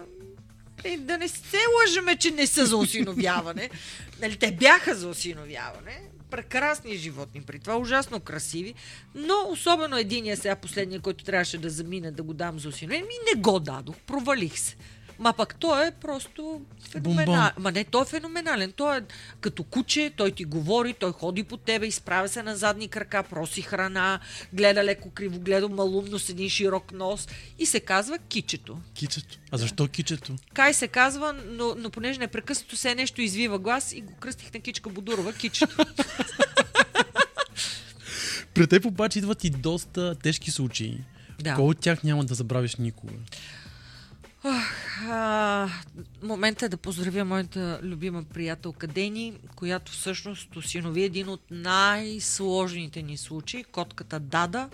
Е, 0.85 0.97
да 0.97 1.17
не 1.17 1.27
се 1.27 1.57
лъжеме, 1.81 2.15
че 2.15 2.31
не 2.31 2.47
са 2.47 2.65
за 2.65 2.77
осиновяване. 2.77 3.69
нали, 4.21 4.35
те 4.35 4.51
бяха 4.51 4.95
за 4.95 5.07
осиновяване. 5.07 6.01
Прекрасни 6.31 6.97
животни, 6.97 7.41
при 7.41 7.59
това 7.59 7.77
ужасно 7.77 8.19
красиви, 8.19 8.73
но 9.15 9.33
особено 9.49 9.97
единия 9.97 10.37
сега, 10.37 10.55
последния, 10.55 10.99
който 10.99 11.23
трябваше 11.23 11.57
да 11.57 11.69
замине 11.69 12.11
да 12.11 12.23
го 12.23 12.33
дам 12.33 12.59
за 12.59 12.69
осиновяване, 12.69 13.07
ми 13.07 13.35
не 13.35 13.41
го 13.41 13.59
дадох, 13.59 13.95
провалих 13.95 14.59
се. 14.59 14.75
Ма 15.19 15.33
пък 15.33 15.55
той 15.55 15.87
е 15.87 15.91
просто 15.91 16.61
феноменален. 16.91 17.51
Ма 17.59 17.71
не, 17.71 17.83
той 17.83 18.01
е 18.01 18.05
феноменален. 18.05 18.71
Той 18.71 18.97
е 18.97 19.01
като 19.41 19.63
куче, 19.63 20.13
той 20.17 20.31
ти 20.31 20.45
говори, 20.45 20.93
той 20.93 21.11
ходи 21.11 21.43
по 21.43 21.57
тебе, 21.57 21.87
изправя 21.87 22.29
се 22.29 22.43
на 22.43 22.55
задни 22.55 22.87
крака, 22.87 23.23
проси 23.23 23.61
храна, 23.61 24.19
гледа 24.53 24.83
леко 24.83 25.09
кривогледо, 25.09 25.69
малумно 25.69 26.19
с 26.19 26.29
един 26.29 26.49
широк 26.49 26.91
нос 26.91 27.27
и 27.59 27.65
се 27.65 27.79
казва 27.79 28.17
кичето. 28.17 28.77
Кичето. 28.93 29.37
А 29.51 29.57
защо 29.57 29.87
кичето? 29.87 30.35
Кай 30.53 30.73
се 30.73 30.87
казва, 30.87 31.35
но, 31.47 31.75
но 31.77 31.89
понеже 31.89 32.19
непрекъснато 32.19 32.77
се 32.77 32.95
нещо 32.95 33.21
извива 33.21 33.59
глас 33.59 33.91
и 33.91 34.01
го 34.01 34.13
кръстих 34.15 34.53
на 34.53 34.59
Кичка 34.59 34.89
Будурова, 34.89 35.33
кичето. 35.33 35.85
При 38.53 38.67
теб 38.67 38.85
обаче 38.85 39.19
идват 39.19 39.43
и 39.43 39.49
доста 39.49 40.15
тежки 40.15 40.51
случаи. 40.51 40.97
Да. 41.39 41.55
Кой 41.55 41.65
от 41.65 41.79
тях 41.79 42.03
няма 42.03 42.25
да 42.25 42.33
забравиш 42.33 42.75
никога? 42.75 43.13
А, 44.45 45.69
момента 46.23 46.65
е 46.65 46.69
да 46.69 46.77
поздравя 46.77 47.25
моята 47.25 47.79
любима 47.83 48.23
приятелка 48.23 48.87
Дени, 48.87 49.33
която 49.55 49.91
всъщност 49.91 50.55
осинови 50.55 51.03
един 51.03 51.29
от 51.29 51.41
най-сложните 51.51 53.01
ни 53.01 53.17
случаи, 53.17 53.63
котката 53.63 54.19
Дада, 54.19 54.69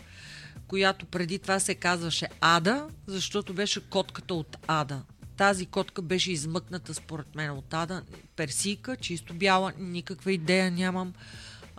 която 0.68 1.06
преди 1.06 1.40
това 1.40 1.60
се 1.60 1.76
казваше 1.76 2.28
Ада, 2.42 2.88
защото 3.08 3.54
беше 3.54 3.90
котката 3.90 4.34
от 4.34 4.58
Ада. 4.68 5.02
Тази 5.38 5.66
котка 5.66 6.02
беше 6.02 6.32
измъкната 6.32 6.94
според 6.94 7.36
мен 7.36 7.52
от 7.52 7.74
Ада. 7.74 8.04
Персийка, 8.36 8.96
чисто 8.98 9.34
бяла, 9.34 9.74
никаква 9.78 10.32
идея 10.32 10.72
нямам 10.72 11.14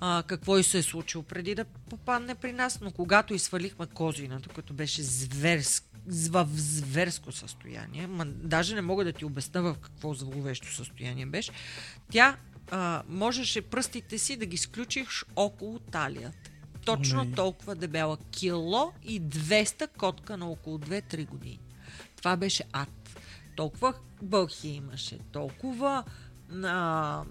а, 0.04 0.22
какво 0.22 0.58
и 0.58 0.62
се 0.62 0.78
е 0.78 0.82
случило 0.82 1.24
преди 1.24 1.54
да 1.54 1.64
попадне 1.64 2.34
при 2.34 2.52
нас, 2.52 2.80
но 2.80 2.90
когато 2.90 3.34
изсвалихме 3.34 3.86
козината, 3.86 4.48
което 4.48 4.74
беше 4.74 5.02
зверск, 5.02 5.84
в 6.30 6.48
зверско 6.52 7.32
състояние, 7.32 8.06
ма, 8.06 8.26
даже 8.26 8.74
не 8.74 8.80
мога 8.80 9.04
да 9.04 9.12
ти 9.12 9.24
обясна 9.24 9.62
в 9.62 9.76
какво 9.80 10.14
зловещо 10.14 10.74
състояние 10.74 11.26
беше, 11.26 11.52
тя 12.10 12.36
а, 12.70 13.02
можеше 13.08 13.62
пръстите 13.62 14.18
си 14.18 14.36
да 14.36 14.46
ги 14.46 14.56
сключиш 14.56 15.24
около 15.36 15.78
талията. 15.78 16.50
Точно 16.84 17.20
Олей. 17.20 17.32
толкова 17.32 17.74
дебела. 17.74 18.18
Кило 18.30 18.92
и 19.04 19.22
200 19.22 19.88
котка 19.98 20.36
на 20.36 20.50
около 20.50 20.78
2-3 20.78 21.26
години. 21.26 21.60
Това 22.16 22.36
беше 22.36 22.64
ад. 22.72 23.18
Толкова 23.56 23.94
бълхи 24.22 24.68
имаше, 24.68 25.18
толкова 25.32 26.04
а, 26.64 27.24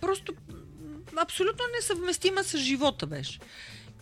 просто 0.00 0.34
абсолютно 1.18 1.64
несъвместима 1.76 2.44
с 2.44 2.58
живота 2.58 3.06
беше. 3.06 3.38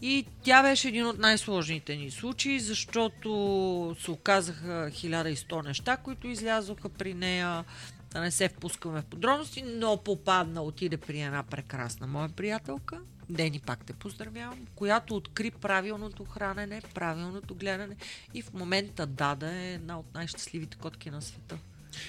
И 0.02 0.26
тя 0.42 0.62
беше 0.62 0.88
един 0.88 1.06
от 1.06 1.18
най-сложните 1.18 1.96
ни 1.96 2.10
случаи, 2.10 2.60
защото 2.60 3.96
се 4.04 4.10
оказаха 4.10 4.90
1100 4.94 5.64
неща, 5.64 5.96
които 5.96 6.28
излязоха 6.28 6.88
при 6.88 7.14
нея. 7.14 7.64
Да 8.12 8.20
не 8.20 8.30
се 8.30 8.48
впускаме 8.48 9.00
в 9.00 9.04
подробности, 9.04 9.62
но 9.62 9.96
попадна, 9.96 10.62
отиде 10.62 10.96
при 10.96 11.20
една 11.20 11.42
прекрасна 11.42 12.06
моя 12.06 12.28
приятелка, 12.28 13.00
Дени 13.30 13.60
пак 13.66 13.84
те 13.84 13.92
поздравявам, 13.92 14.66
която 14.74 15.16
откри 15.16 15.50
правилното 15.50 16.24
хранене, 16.24 16.82
правилното 16.94 17.54
гледане 17.54 17.96
и 18.34 18.42
в 18.42 18.52
момента 18.52 19.06
Дада 19.06 19.54
е 19.54 19.72
една 19.72 19.98
от 19.98 20.14
най-щастливите 20.14 20.76
котки 20.76 21.10
на 21.10 21.22
света. 21.22 21.58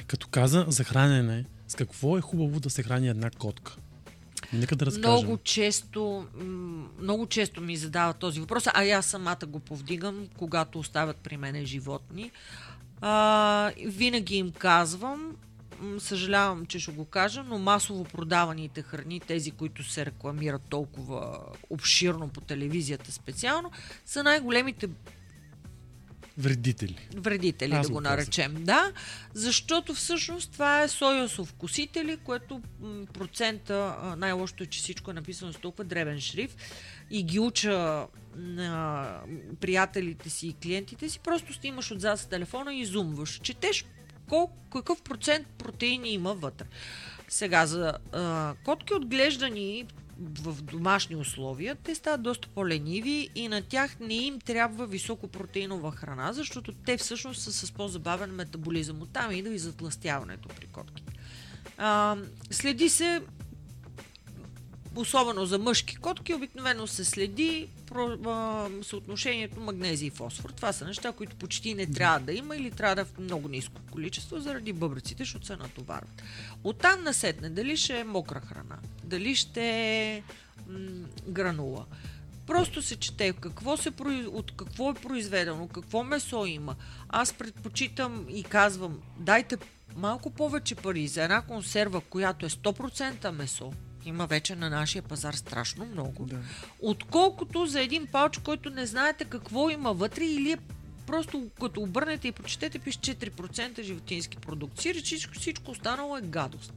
Като 0.07 0.27
каза 0.27 0.65
за 0.67 0.83
хранене, 0.83 1.45
с 1.67 1.75
какво 1.75 2.17
е 2.17 2.21
хубаво 2.21 2.59
да 2.59 2.69
се 2.69 2.83
храни 2.83 3.07
една 3.07 3.29
котка? 3.29 3.75
Нека 4.53 4.75
да 4.75 4.85
разкажем. 4.85 5.11
Много 5.11 5.37
често, 5.37 6.25
много 7.01 7.27
често 7.27 7.61
ми 7.61 7.77
задават 7.77 8.17
този 8.17 8.39
въпрос, 8.39 8.67
а 8.67 8.85
аз 8.85 9.05
самата 9.05 9.45
го 9.47 9.59
повдигам, 9.59 10.27
когато 10.37 10.79
оставят 10.79 11.17
при 11.17 11.37
мене 11.37 11.65
животни. 11.65 12.31
А, 13.01 13.71
винаги 13.85 14.35
им 14.35 14.51
казвам, 14.51 15.35
съжалявам, 15.99 16.65
че 16.65 16.79
ще 16.79 16.91
го 16.91 17.05
кажа, 17.05 17.43
но 17.43 17.57
масово 17.57 18.03
продаваните 18.03 18.81
храни, 18.81 19.19
тези, 19.19 19.51
които 19.51 19.83
се 19.83 20.05
рекламират 20.05 20.61
толкова 20.69 21.39
обширно 21.69 22.27
по 22.27 22.41
телевизията 22.41 23.11
специално, 23.11 23.71
са 24.05 24.23
най-големите 24.23 24.89
Вредители. 26.37 27.07
вредители, 27.15 27.73
Аз 27.73 27.87
да 27.87 27.93
го 27.93 27.99
казах. 27.99 28.11
наречем. 28.17 28.63
Да, 28.63 28.91
защото 29.33 29.93
всъщност 29.93 30.51
това 30.51 30.83
е 30.83 30.87
соясов 30.87 31.47
вкусители, 31.47 32.17
което 32.17 32.61
процента, 33.13 33.95
най-лошото 34.17 34.63
е, 34.63 34.67
че 34.67 34.79
всичко 34.79 35.11
е 35.11 35.13
написано 35.13 35.53
с 35.53 35.57
толкова 35.57 35.83
дребен 35.83 36.19
шрифт 36.21 36.57
и 37.11 37.23
ги 37.23 37.39
уча 37.39 38.07
на 38.35 39.15
приятелите 39.59 40.29
си 40.29 40.47
и 40.47 40.53
клиентите 40.53 41.09
си, 41.09 41.19
просто 41.19 41.53
снимаш 41.53 41.91
отзад 41.91 42.19
с 42.19 42.25
телефона 42.25 42.75
и 42.75 42.85
зумваш. 42.85 43.39
Четеш 43.43 43.85
колко, 44.29 44.57
какъв 44.71 45.01
процент 45.01 45.47
протеини 45.47 46.09
има 46.09 46.33
вътре. 46.33 46.65
Сега, 47.29 47.65
за 47.65 47.93
а, 48.11 48.53
котки 48.65 48.93
отглеждани 48.93 49.85
в 50.21 50.61
домашни 50.61 51.15
условия, 51.15 51.75
те 51.75 51.95
стават 51.95 52.21
доста 52.21 52.47
по-лениви 52.47 53.29
и 53.35 53.47
на 53.47 53.61
тях 53.61 53.99
не 53.99 54.13
им 54.13 54.39
трябва 54.39 54.87
високопротеинова 54.87 55.91
храна, 55.91 56.33
защото 56.33 56.73
те 56.73 56.97
всъщност 56.97 57.41
са 57.41 57.53
с 57.53 57.71
по-забавен 57.71 58.35
метаболизъм. 58.35 59.01
Оттам 59.01 59.31
идва 59.31 59.53
и 59.53 59.59
затластяването 59.59 60.49
при 60.49 60.67
котките. 60.67 61.13
Следи 62.51 62.89
се 62.89 63.21
особено 64.95 65.45
за 65.45 65.59
мъжки 65.59 65.95
котки, 65.95 66.33
обикновено 66.33 66.87
се 66.87 67.05
следи 67.05 67.67
про, 67.85 68.29
а, 68.29 68.67
съотношението 68.83 69.59
магнезия 69.59 70.07
и 70.07 70.09
фосфор. 70.09 70.49
Това 70.49 70.73
са 70.73 70.85
неща, 70.85 71.11
които 71.11 71.35
почти 71.35 71.73
не 71.73 71.85
трябва 71.85 72.19
да 72.19 72.33
има 72.33 72.55
или 72.55 72.71
трябва 72.71 72.95
да 72.95 73.01
е 73.01 73.05
в 73.05 73.17
много 73.19 73.47
ниско 73.47 73.81
количество 73.91 74.39
заради 74.39 74.73
бъбреците, 74.73 75.23
защото 75.23 75.45
се 75.45 75.55
натоварват. 75.55 76.21
Оттам 76.63 77.03
насетне, 77.03 77.49
дали 77.49 77.77
ще 77.77 77.99
е 77.99 78.03
мокра 78.03 78.39
храна, 78.39 78.77
дали 79.03 79.35
ще 79.35 79.61
е 79.61 80.23
м- 80.69 81.07
гранула. 81.27 81.85
Просто 82.47 82.81
се 82.81 82.95
чете 82.95 83.33
какво 83.33 83.77
се, 83.77 83.91
от 84.27 84.51
какво 84.51 84.91
е 84.91 84.93
произведено, 84.93 85.67
какво 85.67 86.03
месо 86.03 86.45
има. 86.45 86.75
Аз 87.09 87.33
предпочитам 87.33 88.25
и 88.29 88.43
казвам, 88.43 88.99
дайте 89.17 89.57
малко 89.95 90.29
повече 90.29 90.75
пари 90.75 91.07
за 91.07 91.23
една 91.23 91.41
консерва, 91.41 92.01
която 92.01 92.45
е 92.45 92.49
100% 92.49 93.31
месо, 93.31 93.73
Има 94.05 94.27
вече 94.27 94.55
на 94.55 94.69
нашия 94.69 95.01
пазар 95.01 95.33
страшно 95.33 95.85
много. 95.85 96.25
Да. 96.25 96.39
Отколкото 96.81 97.65
за 97.65 97.81
един 97.81 98.07
пауч, 98.07 98.37
който 98.37 98.69
не 98.69 98.85
знаете 98.85 99.25
какво 99.25 99.69
има 99.69 99.93
вътре 99.93 100.25
или 100.25 100.51
е 100.51 100.57
просто 101.07 101.49
като 101.61 101.81
обърнете 101.81 102.27
и 102.27 102.31
прочетете, 102.31 102.79
пише 102.79 102.99
4% 102.99 103.81
животински 103.81 104.37
продукти. 104.37 104.81
Сиреч 104.81 105.05
всичко, 105.05 105.33
всичко 105.33 105.71
останало 105.71 106.17
е 106.17 106.21
гадост. 106.21 106.73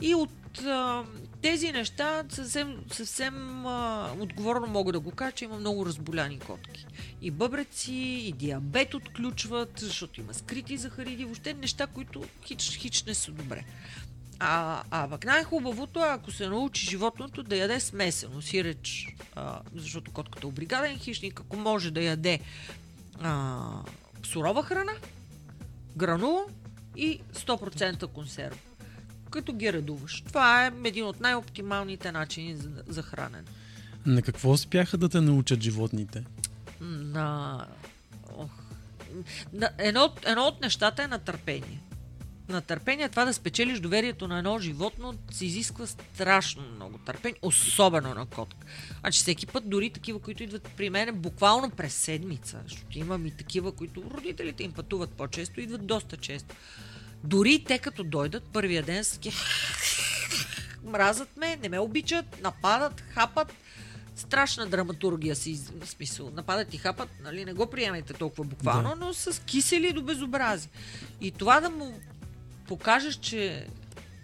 И 0.00 0.14
от 0.14 0.58
а, 0.58 1.04
тези 1.42 1.72
неща 1.72 2.24
съвсем, 2.28 2.84
съвсем 2.92 3.66
а, 3.66 4.10
отговорно 4.18 4.66
мога 4.66 4.92
да 4.92 5.00
го 5.00 5.10
кажа, 5.10 5.32
че 5.32 5.44
има 5.44 5.58
много 5.58 5.86
разболяни 5.86 6.38
котки. 6.38 6.86
И 7.22 7.30
бъбреци, 7.30 7.94
и 7.94 8.32
диабет 8.32 8.94
отключват, 8.94 9.72
защото 9.78 10.20
има 10.20 10.34
скрити 10.34 10.76
захариди, 10.76 11.24
въобще 11.24 11.54
неща, 11.54 11.86
които 11.86 12.24
хич, 12.44 12.76
хич 12.76 13.02
не 13.02 13.14
са 13.14 13.32
добре. 13.32 13.64
А, 14.44 14.82
а 14.90 15.08
пък 15.08 15.24
най-хубавото 15.24 16.00
е, 16.00 16.08
ако 16.08 16.30
се 16.30 16.48
научи 16.48 16.86
животното 16.86 17.42
да 17.42 17.56
яде 17.56 17.80
смесено, 17.80 18.42
сиреч, 18.42 19.06
а, 19.34 19.60
защото 19.74 20.10
котката 20.10 20.46
е 20.46 20.50
обригаден 20.50 20.98
хищник, 20.98 21.40
ако 21.40 21.56
може 21.56 21.90
да 21.90 22.02
яде 22.02 22.40
а, 23.20 23.60
сурова 24.24 24.62
храна, 24.62 24.92
гранула 25.96 26.44
и 26.96 27.20
100% 27.34 28.06
консерва. 28.06 28.58
Като 29.30 29.52
ги 29.52 29.72
редуваш. 29.72 30.20
Това 30.20 30.66
е 30.66 30.72
един 30.84 31.04
от 31.04 31.20
най-оптималните 31.20 32.12
начини 32.12 32.56
за, 32.56 32.70
за 32.86 33.02
хранене. 33.02 33.48
На 34.06 34.22
какво 34.22 34.50
успяха 34.50 34.98
да 34.98 35.08
те 35.08 35.20
научат 35.20 35.60
животните? 35.60 36.24
На... 36.80 37.66
Ох. 38.36 38.50
на 39.52 39.70
едно, 39.78 40.00
от- 40.00 40.26
едно 40.26 40.42
от 40.42 40.60
нещата 40.60 41.02
е 41.02 41.06
на 41.06 41.18
търпение. 41.18 41.80
На 42.52 42.60
търпение 42.60 43.08
това 43.08 43.24
да 43.24 43.34
спечелиш 43.34 43.80
доверието 43.80 44.28
на 44.28 44.38
едно 44.38 44.58
животно 44.58 45.14
се 45.30 45.46
изисква 45.46 45.86
страшно 45.86 46.62
много 46.74 46.98
търпение, 46.98 47.38
особено 47.42 48.14
на 48.14 48.26
котка. 48.26 48.66
Значи 49.00 49.18
всеки 49.18 49.46
път, 49.46 49.70
дори 49.70 49.90
такива, 49.90 50.18
които 50.18 50.42
идват 50.42 50.70
при 50.76 50.90
мен 50.90 51.14
буквално 51.14 51.70
през 51.70 51.94
седмица, 51.94 52.60
защото 52.68 52.98
имам 52.98 53.26
и 53.26 53.30
такива, 53.30 53.72
които 53.72 54.04
родителите 54.14 54.62
им 54.62 54.72
пътуват 54.72 55.10
по-често, 55.10 55.60
идват 55.60 55.86
доста 55.86 56.16
често. 56.16 56.54
Дори 57.24 57.64
те 57.64 57.78
като 57.78 58.04
дойдат 58.04 58.42
първия 58.42 58.82
ден 58.82 59.04
са 59.04 59.18
мразят 60.84 61.36
ме, 61.36 61.56
не 61.56 61.68
ме 61.68 61.78
обичат, 61.78 62.42
нападат, 62.42 63.00
хапат. 63.00 63.54
Страшна 64.16 64.66
драматургия 64.66 65.36
си, 65.36 65.60
в 65.80 65.86
смисъл. 65.86 66.30
Нападат 66.30 66.74
и 66.74 66.78
хапат, 66.78 67.08
нали, 67.22 67.44
не 67.44 67.52
го 67.52 67.66
приемайте 67.66 68.12
толкова 68.12 68.44
буквално, 68.44 68.88
Да. 68.88 68.96
но 68.96 69.14
с 69.14 69.42
кисели 69.46 69.92
до 69.92 70.02
безобрази. 70.02 70.68
И 71.20 71.30
това 71.30 71.60
да 71.60 71.70
му 71.70 72.00
покажеш, 72.72 73.14
че 73.14 73.66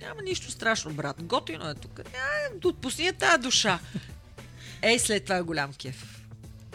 няма 0.01 0.23
нищо 0.23 0.51
страшно, 0.51 0.93
брат. 0.93 1.23
Готино 1.23 1.69
е 1.69 1.75
тук. 1.75 1.99
Няма, 1.99 2.61
отпусни 2.65 3.07
я 3.07 3.13
тази 3.13 3.43
душа. 3.43 3.79
Ей, 4.83 4.99
след 4.99 5.25
това 5.25 5.37
е 5.37 5.43
голям 5.43 5.73
кеф. 5.73 6.23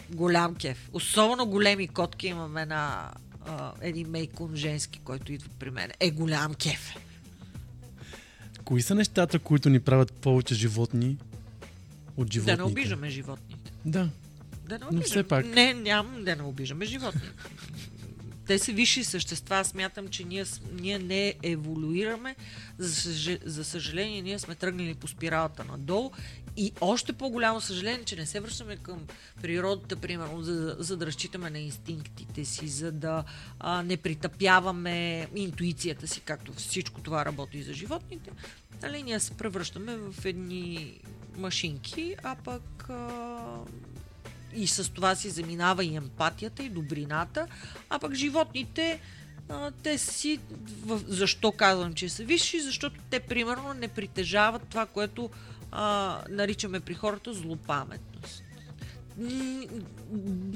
Голям 0.09 0.55
кеф. 0.55 0.89
Особено 0.93 1.45
големи 1.45 1.87
котки 1.87 2.27
имаме 2.27 2.61
една 2.61 3.11
а, 3.47 3.71
един 3.81 4.09
мейкун 4.09 4.55
женски, 4.55 4.99
който 4.99 5.33
идва 5.33 5.49
при 5.59 5.69
мен. 5.69 5.91
Е, 5.99 6.11
голям 6.11 6.53
кеф. 6.53 6.95
Кои 8.63 8.81
са 8.81 8.95
нещата, 8.95 9.39
които 9.39 9.69
ни 9.69 9.79
правят 9.79 10.13
повече 10.13 10.55
животни 10.55 11.17
от 12.17 12.27
Да 12.27 12.33
животните? 12.33 12.57
не 12.57 12.63
обиждаме 12.63 13.09
животните. 13.09 13.71
Да. 13.85 14.09
Да 14.65 14.73
не 14.73 14.79
Но 14.81 14.87
обиждаме. 14.87 15.05
все 15.05 15.23
пак. 15.23 15.45
Не, 15.45 15.73
нямам 15.73 16.23
да 16.23 16.35
не 16.35 16.43
обиждаме 16.43 16.85
животни. 16.85 17.21
Те 18.47 18.59
са 18.59 18.71
висши 18.71 19.03
същества. 19.03 19.63
Смятам, 19.65 20.07
че 20.07 20.23
ние, 20.23 20.45
ние 20.79 20.99
не 20.99 21.33
еволюираме. 21.43 22.35
За, 22.77 23.39
за 23.45 23.63
съжаление, 23.63 24.21
ние 24.21 24.39
сме 24.39 24.55
тръгнали 24.55 24.93
по 24.93 25.07
спиралата 25.07 25.63
надолу. 25.63 26.11
И 26.57 26.71
още 26.81 27.13
по-голямо 27.13 27.61
съжаление, 27.61 28.05
че 28.05 28.15
не 28.15 28.25
се 28.25 28.39
връщаме 28.39 28.77
към 28.77 28.99
природата, 29.41 29.95
примерно, 29.95 30.41
за, 30.41 30.75
за 30.79 30.97
да 30.97 31.05
разчитаме 31.05 31.49
на 31.49 31.59
инстинктите 31.59 32.45
си, 32.45 32.67
за 32.67 32.91
да 32.91 33.23
а, 33.59 33.83
не 33.83 33.97
притъпяваме 33.97 35.27
интуицията 35.35 36.07
си, 36.07 36.21
както 36.21 36.53
всичко 36.53 37.01
това 37.01 37.25
работи 37.25 37.63
за 37.63 37.73
животните. 37.73 38.31
Нали, 38.81 39.03
ние 39.03 39.19
се 39.19 39.33
превръщаме 39.33 39.97
в 39.97 40.25
едни 40.25 40.99
машинки, 41.37 42.15
а 42.23 42.35
пък 42.35 42.89
а, 42.89 43.59
и 44.55 44.67
с 44.67 44.93
това 44.93 45.15
си 45.15 45.29
заминава 45.29 45.83
и 45.83 45.95
емпатията, 45.95 46.63
и 46.63 46.69
добрината, 46.69 47.47
а 47.89 47.99
пък 47.99 48.13
животните, 48.13 48.99
те 49.83 49.97
си... 49.97 50.39
Защо 51.07 51.51
казвам, 51.51 51.93
че 51.93 52.09
са 52.09 52.23
висши? 52.23 52.61
Защото 52.61 52.99
те, 53.09 53.19
примерно, 53.19 53.73
не 53.73 53.87
притежават 53.87 54.67
това, 54.69 54.85
което 54.85 55.29
а, 55.71 56.17
наричаме 56.29 56.79
при 56.79 56.93
хората 56.93 57.33
злопаметност. 57.33 58.43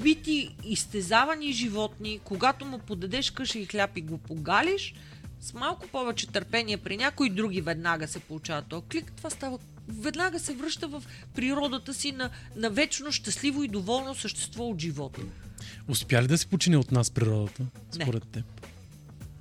Бити 0.02 0.56
изтезавани 0.64 1.52
животни, 1.52 2.20
когато 2.24 2.64
му 2.64 2.78
подадеш 2.78 3.30
къша 3.30 3.58
и 3.58 3.66
хляб 3.66 3.96
и 3.96 4.00
го 4.00 4.18
погалиш, 4.18 4.94
с 5.40 5.54
малко 5.54 5.88
повече 5.88 6.26
търпение 6.26 6.76
при 6.76 6.96
някои 6.96 7.30
други 7.30 7.60
веднага 7.60 8.08
се 8.08 8.20
получава 8.20 8.62
този 8.62 8.86
клик, 8.86 9.12
това 9.16 9.30
става 9.30 9.58
веднага 9.88 10.38
се 10.38 10.54
връща 10.54 10.88
в 10.88 11.02
природата 11.34 11.94
си 11.94 12.12
на, 12.12 12.30
на 12.56 12.70
вечно 12.70 13.12
щастливо 13.12 13.62
и 13.62 13.68
доволно 13.68 14.14
същество 14.14 14.64
от 14.64 14.80
живота. 14.80 15.20
Успя 15.88 16.22
ли 16.22 16.26
да 16.26 16.38
се 16.38 16.46
почине 16.46 16.76
от 16.76 16.92
нас 16.92 17.10
природата, 17.10 17.62
Не. 17.62 17.68
според 18.04 18.28
теб? 18.28 18.44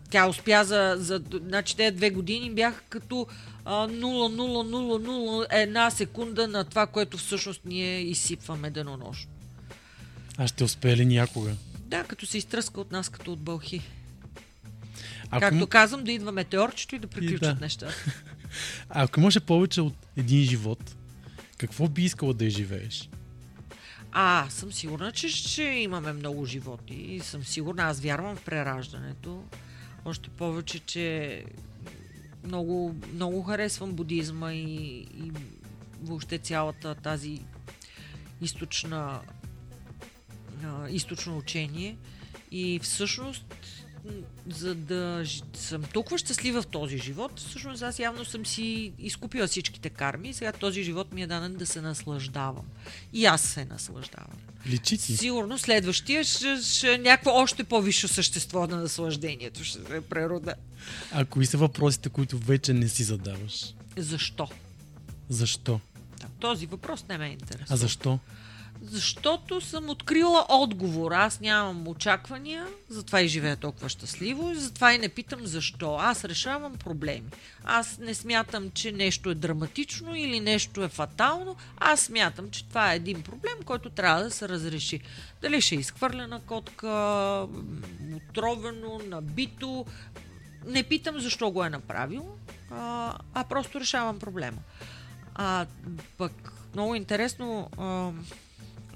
Тя 0.09 0.27
успя 0.27 0.63
за, 0.65 0.95
за 0.97 1.21
значи 1.45 1.75
те 1.75 1.91
две 1.91 2.09
години 2.09 2.51
бяха 2.51 2.81
като 2.89 3.27
а, 3.65 3.87
0,0001 3.87 5.89
секунда 5.89 6.47
на 6.47 6.63
това, 6.63 6.87
което 6.87 7.17
всъщност 7.17 7.61
ние 7.65 8.01
изсипваме 8.01 8.69
денонощно. 8.69 9.31
А 10.37 10.47
ще 10.47 10.63
успее 10.63 10.97
ли 10.97 11.05
някога? 11.05 11.51
Да, 11.79 12.03
като 12.03 12.25
се 12.25 12.37
изтръска 12.37 12.81
от 12.81 12.91
нас 12.91 13.09
като 13.09 13.33
от 13.33 13.39
бълхи. 13.39 13.81
Ако, 15.29 15.39
Както 15.39 15.67
казвам, 15.67 16.03
да 16.03 16.11
идва 16.11 16.31
метеорчето 16.31 16.95
и 16.95 16.99
да 16.99 17.07
приключат 17.07 17.39
да. 17.39 17.57
нещата. 17.61 17.95
ако 18.89 19.19
имаше 19.19 19.39
повече 19.39 19.81
от 19.81 19.93
един 20.17 20.43
живот, 20.43 20.95
какво 21.57 21.87
би 21.87 22.03
искала 22.03 22.33
да 22.33 22.45
изживееш? 22.45 23.09
А, 24.11 24.49
съм 24.49 24.73
сигурна, 24.73 25.11
че 25.11 25.29
ще 25.29 25.63
имаме 25.63 26.13
много 26.13 26.45
животи. 26.45 26.93
И 26.93 27.19
съм 27.19 27.43
сигурна, 27.43 27.83
аз 27.83 27.99
вярвам 27.99 28.35
в 28.35 28.43
прераждането. 28.43 29.43
Още 30.05 30.29
повече, 30.29 30.79
че 30.79 31.43
много, 32.43 32.95
много 33.13 33.43
харесвам 33.43 33.93
будизма 33.93 34.53
и, 34.53 34.97
и 34.97 35.31
въобще 36.01 36.37
цялата 36.37 36.95
тази 36.95 37.41
източна, 38.41 39.19
а, 40.63 40.89
източно 40.89 41.37
учение. 41.37 41.97
И 42.51 42.79
всъщност, 42.83 43.45
за 44.49 44.75
да 44.75 45.23
съм 45.53 45.83
толкова 45.83 46.17
щастлива 46.17 46.61
в 46.61 46.67
този 46.67 46.97
живот, 46.97 47.31
всъщност 47.39 47.83
аз 47.83 47.99
явно 47.99 48.25
съм 48.25 48.45
си 48.45 48.93
изкупила 48.99 49.47
всичките 49.47 49.89
карми 49.89 50.29
и 50.29 50.33
сега 50.33 50.51
този 50.51 50.83
живот 50.83 51.13
ми 51.13 51.21
е 51.21 51.27
даден 51.27 51.55
да 51.55 51.65
се 51.65 51.81
наслаждавам. 51.81 52.65
И 53.13 53.25
аз 53.25 53.41
се 53.41 53.65
наслаждавам. 53.65 54.37
Личи 54.67 54.97
ти. 54.97 55.17
Сигурно 55.17 55.57
следващия 55.57 56.23
ще, 56.23 56.57
ще 56.61 56.97
някакво 56.97 57.31
още 57.31 57.63
по-висше 57.63 58.07
същество 58.07 58.67
на 58.67 58.77
наслаждението. 58.77 59.63
Ще 59.63 59.79
се 59.79 60.01
прерода. 60.01 60.53
А 61.11 61.25
кои 61.25 61.45
са 61.45 61.57
въпросите, 61.57 62.09
които 62.09 62.37
вече 62.37 62.73
не 62.73 62.87
си 62.87 63.03
задаваш? 63.03 63.73
Защо? 63.97 64.49
Защо? 65.29 65.79
Да, 66.19 66.27
Този 66.39 66.65
въпрос 66.65 67.05
не 67.09 67.17
ме 67.17 67.27
е 67.27 67.31
интересен. 67.31 67.67
А 67.69 67.75
защо? 67.77 68.19
Защото 68.81 69.61
съм 69.61 69.89
открила 69.89 70.45
отговор. 70.49 71.11
Аз 71.11 71.39
нямам 71.39 71.87
очаквания, 71.87 72.67
затова 72.89 73.21
и 73.21 73.27
живея 73.27 73.55
толкова 73.55 73.89
щастливо 73.89 74.51
и 74.51 74.55
затова 74.55 74.93
и 74.93 74.97
не 74.97 75.09
питам 75.09 75.39
защо. 75.43 75.97
Аз 75.99 76.25
решавам 76.25 76.75
проблеми. 76.75 77.29
Аз 77.63 77.97
не 77.97 78.13
смятам, 78.13 78.71
че 78.71 78.91
нещо 78.91 79.29
е 79.29 79.35
драматично 79.35 80.15
или 80.15 80.39
нещо 80.39 80.83
е 80.83 80.87
фатално. 80.87 81.55
Аз 81.77 82.01
смятам, 82.01 82.49
че 82.51 82.65
това 82.65 82.93
е 82.93 82.95
един 82.95 83.21
проблем, 83.21 83.55
който 83.65 83.89
трябва 83.89 84.23
да 84.23 84.31
се 84.31 84.49
разреши. 84.49 84.99
Дали 85.41 85.61
ще 85.61 85.75
е 85.75 85.79
изхвърлена 85.79 86.41
котка, 86.41 86.87
отровено, 88.15 89.01
набито. 89.07 89.85
Не 90.65 90.83
питам 90.83 91.19
защо 91.19 91.51
го 91.51 91.63
е 91.63 91.69
направил, 91.69 92.25
а, 92.71 93.13
а 93.33 93.43
просто 93.43 93.79
решавам 93.79 94.19
проблема. 94.19 94.57
А 95.35 95.65
пък 96.17 96.53
много 96.73 96.95
интересно, 96.95 97.69
а, 97.77 98.11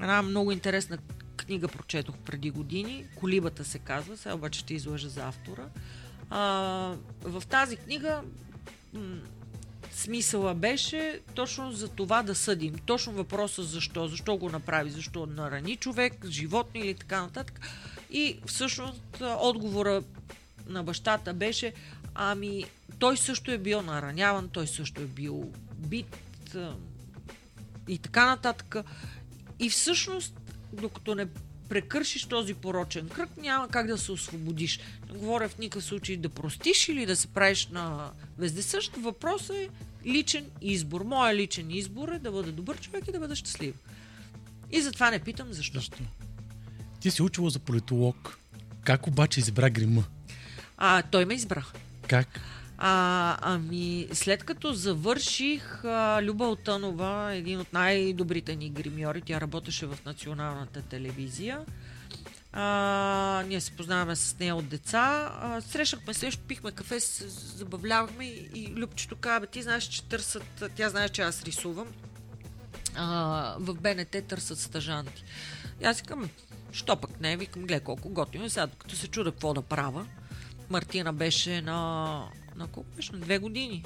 една 0.01 0.21
много 0.21 0.51
интересна 0.51 0.97
книга 1.37 1.67
прочетох 1.67 2.15
преди 2.17 2.49
години. 2.49 3.05
Колибата 3.15 3.65
се 3.65 3.79
казва, 3.79 4.17
сега 4.17 4.35
обаче 4.35 4.59
ще 4.59 4.73
излъжа 4.73 5.09
за 5.09 5.27
автора. 5.27 5.65
А, 6.29 6.41
в 7.23 7.43
тази 7.49 7.75
книга 7.77 8.21
м, 8.93 9.17
смисъла 9.91 10.53
беше 10.53 11.19
точно 11.35 11.71
за 11.71 11.87
това 11.87 12.23
да 12.23 12.35
съдим. 12.35 12.75
Точно 12.85 13.13
въпроса 13.13 13.63
защо, 13.63 14.07
защо 14.07 14.37
го 14.37 14.49
направи, 14.49 14.89
защо 14.89 15.25
нарани 15.25 15.75
човек, 15.75 16.25
животни 16.25 16.79
или 16.81 16.93
така 16.93 17.21
нататък. 17.21 17.59
И 18.11 18.39
всъщност 18.45 19.21
отговора 19.21 20.03
на 20.67 20.83
бащата 20.83 21.33
беше, 21.33 21.73
ами 22.15 22.65
той 22.99 23.17
също 23.17 23.51
е 23.51 23.57
бил 23.57 23.81
нараняван, 23.81 24.49
той 24.49 24.67
също 24.67 25.01
е 25.01 25.05
бил 25.05 25.51
бит, 25.77 26.17
и 27.87 27.97
така 27.97 28.25
нататък. 28.25 28.75
И 29.61 29.69
всъщност, 29.69 30.33
докато 30.73 31.15
не 31.15 31.27
прекършиш 31.69 32.25
този 32.25 32.53
порочен 32.53 33.09
кръг, 33.09 33.29
няма 33.37 33.67
как 33.67 33.87
да 33.87 33.97
се 33.97 34.11
освободиш. 34.11 34.79
Не 35.11 35.19
говоря 35.19 35.49
в 35.49 35.57
никакъв 35.57 35.83
случай 35.83 36.17
да 36.17 36.29
простиш 36.29 36.89
или 36.89 37.05
да 37.05 37.15
се 37.15 37.27
правиш 37.27 37.67
на 37.71 38.11
вездесъщ. 38.37 38.95
Въпросът 38.97 39.55
е 39.55 39.69
личен 40.05 40.45
избор. 40.61 41.03
Моя 41.03 41.35
личен 41.35 41.71
избор 41.71 42.09
е 42.09 42.19
да 42.19 42.31
бъда 42.31 42.51
добър 42.51 42.81
човек 42.81 43.07
и 43.07 43.11
да 43.11 43.19
бъда 43.19 43.35
щастлив. 43.35 43.75
И 44.71 44.81
затова 44.81 45.11
не 45.11 45.19
питам 45.19 45.53
защо. 45.53 45.79
Защо? 45.79 45.97
Ти 46.99 47.11
си 47.11 47.21
учила 47.21 47.49
за 47.49 47.59
политолог. 47.59 48.37
Как 48.83 49.07
обаче 49.07 49.39
избра 49.39 49.69
грима? 49.69 50.03
А, 50.77 51.01
той 51.01 51.25
ме 51.25 51.33
избра. 51.33 51.65
Как? 52.07 52.41
А, 52.83 53.37
ами, 53.41 54.07
след 54.13 54.43
като 54.43 54.73
завърших, 54.73 55.85
а, 55.85 56.21
Люба 56.23 56.45
Отънова, 56.45 57.33
един 57.33 57.59
от 57.59 57.73
най-добрите 57.73 58.55
ни 58.55 58.69
гримьори, 58.69 59.21
тя 59.21 59.41
работеше 59.41 59.85
в 59.85 59.97
националната 60.05 60.81
телевизия. 60.81 61.65
А, 62.53 63.43
ние 63.47 63.61
се 63.61 63.71
познаваме 63.71 64.15
с 64.15 64.39
нея 64.39 64.55
от 64.55 64.67
деца. 64.67 65.31
А, 65.41 65.61
срещахме 65.61 66.13
се, 66.13 66.29
пихме 66.47 66.71
кафе, 66.71 66.99
се 66.99 67.27
забавлявахме 67.29 68.25
и, 68.25 68.73
Любчето 68.75 69.15
каза, 69.15 69.45
ти 69.45 69.61
знаеш, 69.61 69.83
че 69.83 70.03
търсят, 70.03 70.63
тя 70.75 70.89
знае, 70.89 71.09
че 71.09 71.21
аз 71.21 71.43
рисувам. 71.43 71.87
А, 72.95 73.55
в 73.59 73.73
БНТ 73.73 74.27
търсят 74.27 74.59
стъжанти. 74.59 75.23
И 75.81 75.85
аз 75.85 76.01
викам, 76.01 76.29
що 76.71 76.95
пък 76.95 77.21
не, 77.21 77.37
викам, 77.37 77.61
гледай 77.61 77.79
колко 77.79 78.09
готино. 78.09 78.45
И 78.45 78.49
сега, 78.49 78.67
като 78.77 78.95
се 78.95 79.07
чуда 79.07 79.31
какво 79.31 79.53
да 79.53 79.61
правя, 79.61 80.05
Мартина 80.69 81.13
беше 81.13 81.61
на, 81.61 82.27
на 82.61 82.67
колко 82.67 82.89
беше? 82.95 83.11
Две 83.11 83.37
години. 83.39 83.83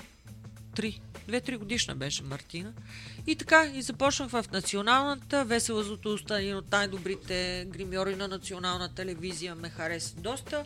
Три. 0.75 1.01
Две-три 1.27 1.57
годишна 1.57 1.95
беше 1.95 2.23
Мартина. 2.23 2.73
И 3.27 3.35
така, 3.35 3.65
и 3.65 3.81
започнах 3.81 4.29
в 4.29 4.45
националната. 4.51 5.45
Весела 5.45 5.83
Златоуста, 5.83 6.39
един 6.39 6.55
от 6.55 6.71
най-добрите 6.71 7.67
гримьори 7.69 8.15
на 8.15 8.27
национална 8.27 8.95
телевизия, 8.95 9.55
ме 9.55 9.69
хареса 9.69 10.15
доста. 10.17 10.65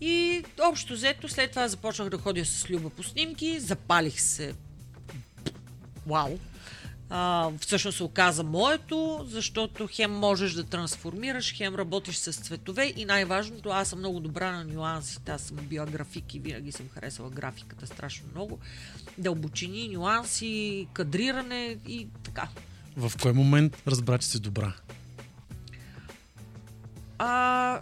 И 0.00 0.44
общо 0.70 0.92
взето, 0.92 1.28
след 1.28 1.50
това 1.50 1.68
започнах 1.68 2.08
да 2.08 2.18
ходя 2.18 2.44
с 2.44 2.70
Люба 2.70 2.90
по 2.90 3.02
снимки, 3.02 3.60
запалих 3.60 4.20
се. 4.20 4.54
Вау! 6.06 6.38
А, 7.10 7.50
всъщност 7.60 7.96
се 7.96 8.02
оказа 8.02 8.44
моето, 8.44 9.26
защото 9.28 9.88
хем 9.90 10.12
можеш 10.12 10.52
да 10.52 10.64
трансформираш, 10.64 11.54
хем 11.56 11.74
работиш 11.74 12.16
с 12.16 12.32
цветове 12.32 12.92
и 12.96 13.04
най-важното, 13.04 13.68
аз 13.68 13.88
съм 13.88 13.98
много 13.98 14.20
добра 14.20 14.52
на 14.52 14.64
нюансите. 14.64 15.32
Аз 15.32 15.42
съм 15.42 15.56
била 15.56 15.86
график 15.86 16.34
и 16.34 16.38
винаги 16.38 16.72
съм 16.72 16.88
харесала 16.88 17.30
графиката 17.30 17.86
страшно 17.86 18.26
много. 18.34 18.58
Дълбочини, 19.18 19.88
нюанси, 19.88 20.88
кадриране 20.92 21.76
и 21.88 22.08
така. 22.22 22.48
В 22.96 23.12
кой 23.22 23.32
момент 23.32 23.82
разбра, 23.86 24.18
че 24.18 24.26
си 24.26 24.40
добра? 24.40 24.72
А... 27.18 27.80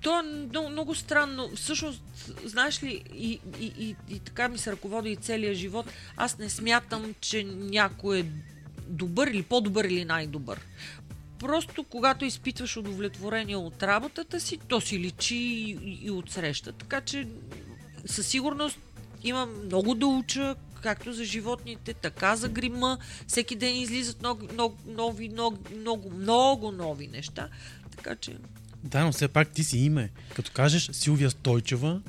То 0.00 0.20
е 0.20 0.22
много, 0.22 0.68
много 0.68 0.94
странно. 0.94 1.50
Всъщност, 1.56 2.02
знаеш 2.44 2.82
ли, 2.82 3.02
и, 3.14 3.40
и, 3.60 3.72
и, 3.78 3.96
и 4.08 4.18
така 4.18 4.48
ми 4.48 4.58
се 4.58 4.72
ръководи 4.72 5.10
и 5.10 5.16
целият 5.16 5.56
живот. 5.56 5.86
Аз 6.16 6.38
не 6.38 6.48
смятам, 6.48 7.14
че 7.20 7.44
някой 7.44 8.18
е 8.18 8.24
добър 8.86 9.26
или 9.28 9.42
по-добър 9.42 9.84
или 9.84 10.04
най-добър. 10.04 10.60
Просто 11.38 11.84
когато 11.84 12.24
изпитваш 12.24 12.76
удовлетворение 12.76 13.56
от 13.56 13.82
работата 13.82 14.40
си, 14.40 14.58
то 14.68 14.80
си 14.80 14.98
личи 14.98 15.36
и, 15.36 15.98
и 16.02 16.10
от 16.10 16.30
среща. 16.30 16.72
Така 16.72 17.00
че 17.00 17.28
със 18.06 18.26
сигурност 18.26 18.78
имам 19.22 19.64
много 19.64 19.94
да 19.94 20.06
уча, 20.06 20.54
както 20.82 21.12
за 21.12 21.24
животните, 21.24 21.94
така 21.94 22.36
за 22.36 22.48
грима. 22.48 22.98
Всеки 23.26 23.56
ден 23.56 23.76
излизат 23.76 24.20
много, 24.20 24.48
много, 24.52 24.76
нови, 24.86 25.28
много, 25.28 25.58
много, 25.76 26.10
много 26.10 26.72
нови 26.72 27.06
неща. 27.06 27.48
Така 27.96 28.16
че 28.16 28.36
Да, 28.84 29.04
но 29.04 29.12
все 29.12 29.28
пак 29.28 29.48
ти 29.48 29.64
си 29.64 29.78
име. 29.78 30.10
Като 30.34 30.50
кажеш 30.54 30.90
Силвия 30.92 31.30
Стойчева, 31.30 32.00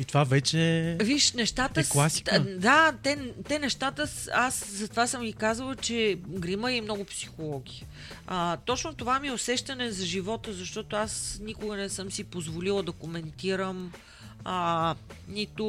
и 0.00 0.04
това 0.04 0.24
вече 0.24 0.96
Виж, 1.00 1.32
нещата... 1.32 1.80
Е 1.80 1.84
с- 1.84 1.88
класика. 1.88 2.30
т- 2.34 2.56
Да, 2.56 2.94
те, 3.02 3.18
те 3.48 3.58
нещата... 3.58 4.06
с- 4.06 4.30
Аз 4.32 4.70
затова 4.70 5.06
съм 5.06 5.22
и 5.22 5.32
казала, 5.32 5.76
че 5.76 6.18
грима 6.28 6.72
е 6.72 6.80
много 6.80 7.04
психология. 7.04 7.86
А, 8.26 8.56
точно 8.56 8.94
това 8.94 9.20
ми 9.20 9.28
е 9.28 9.32
усещане 9.32 9.90
за 9.90 10.06
живота, 10.06 10.52
защото 10.52 10.96
аз 10.96 11.38
никога 11.42 11.76
не 11.76 11.88
съм 11.88 12.12
си 12.12 12.24
позволила 12.24 12.82
да 12.82 12.92
коментирам 12.92 13.92
а, 14.44 14.94
нито 15.28 15.66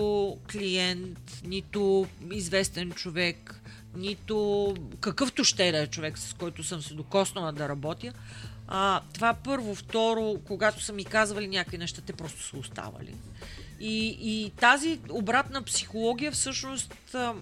клиент, 0.52 1.42
нито 1.44 2.08
известен 2.32 2.92
човек, 2.92 3.62
нито 3.96 4.74
какъвто 5.00 5.44
ще 5.44 5.72
да 5.72 5.78
е 5.78 5.88
човек, 5.88 6.18
с 6.18 6.34
който 6.34 6.64
съм 6.64 6.82
се 6.82 6.94
докоснала 6.94 7.52
да 7.52 7.70
работя. 7.70 8.14
А, 8.68 9.02
това 9.14 9.34
първо. 9.34 9.76
Второ, 9.76 10.40
когато 10.46 10.84
са 10.84 10.94
ми 10.94 11.06
казвали 11.06 11.48
някакви 11.48 11.78
неща, 11.78 12.02
те 12.02 12.14
просто 12.14 12.44
са 12.44 12.58
оставали. 12.58 13.14
И, 13.80 14.18
и 14.22 14.50
тази 14.50 15.00
обратна 15.10 15.64
психология 15.64 16.32
всъщност 16.32 16.96
а, 17.14 17.34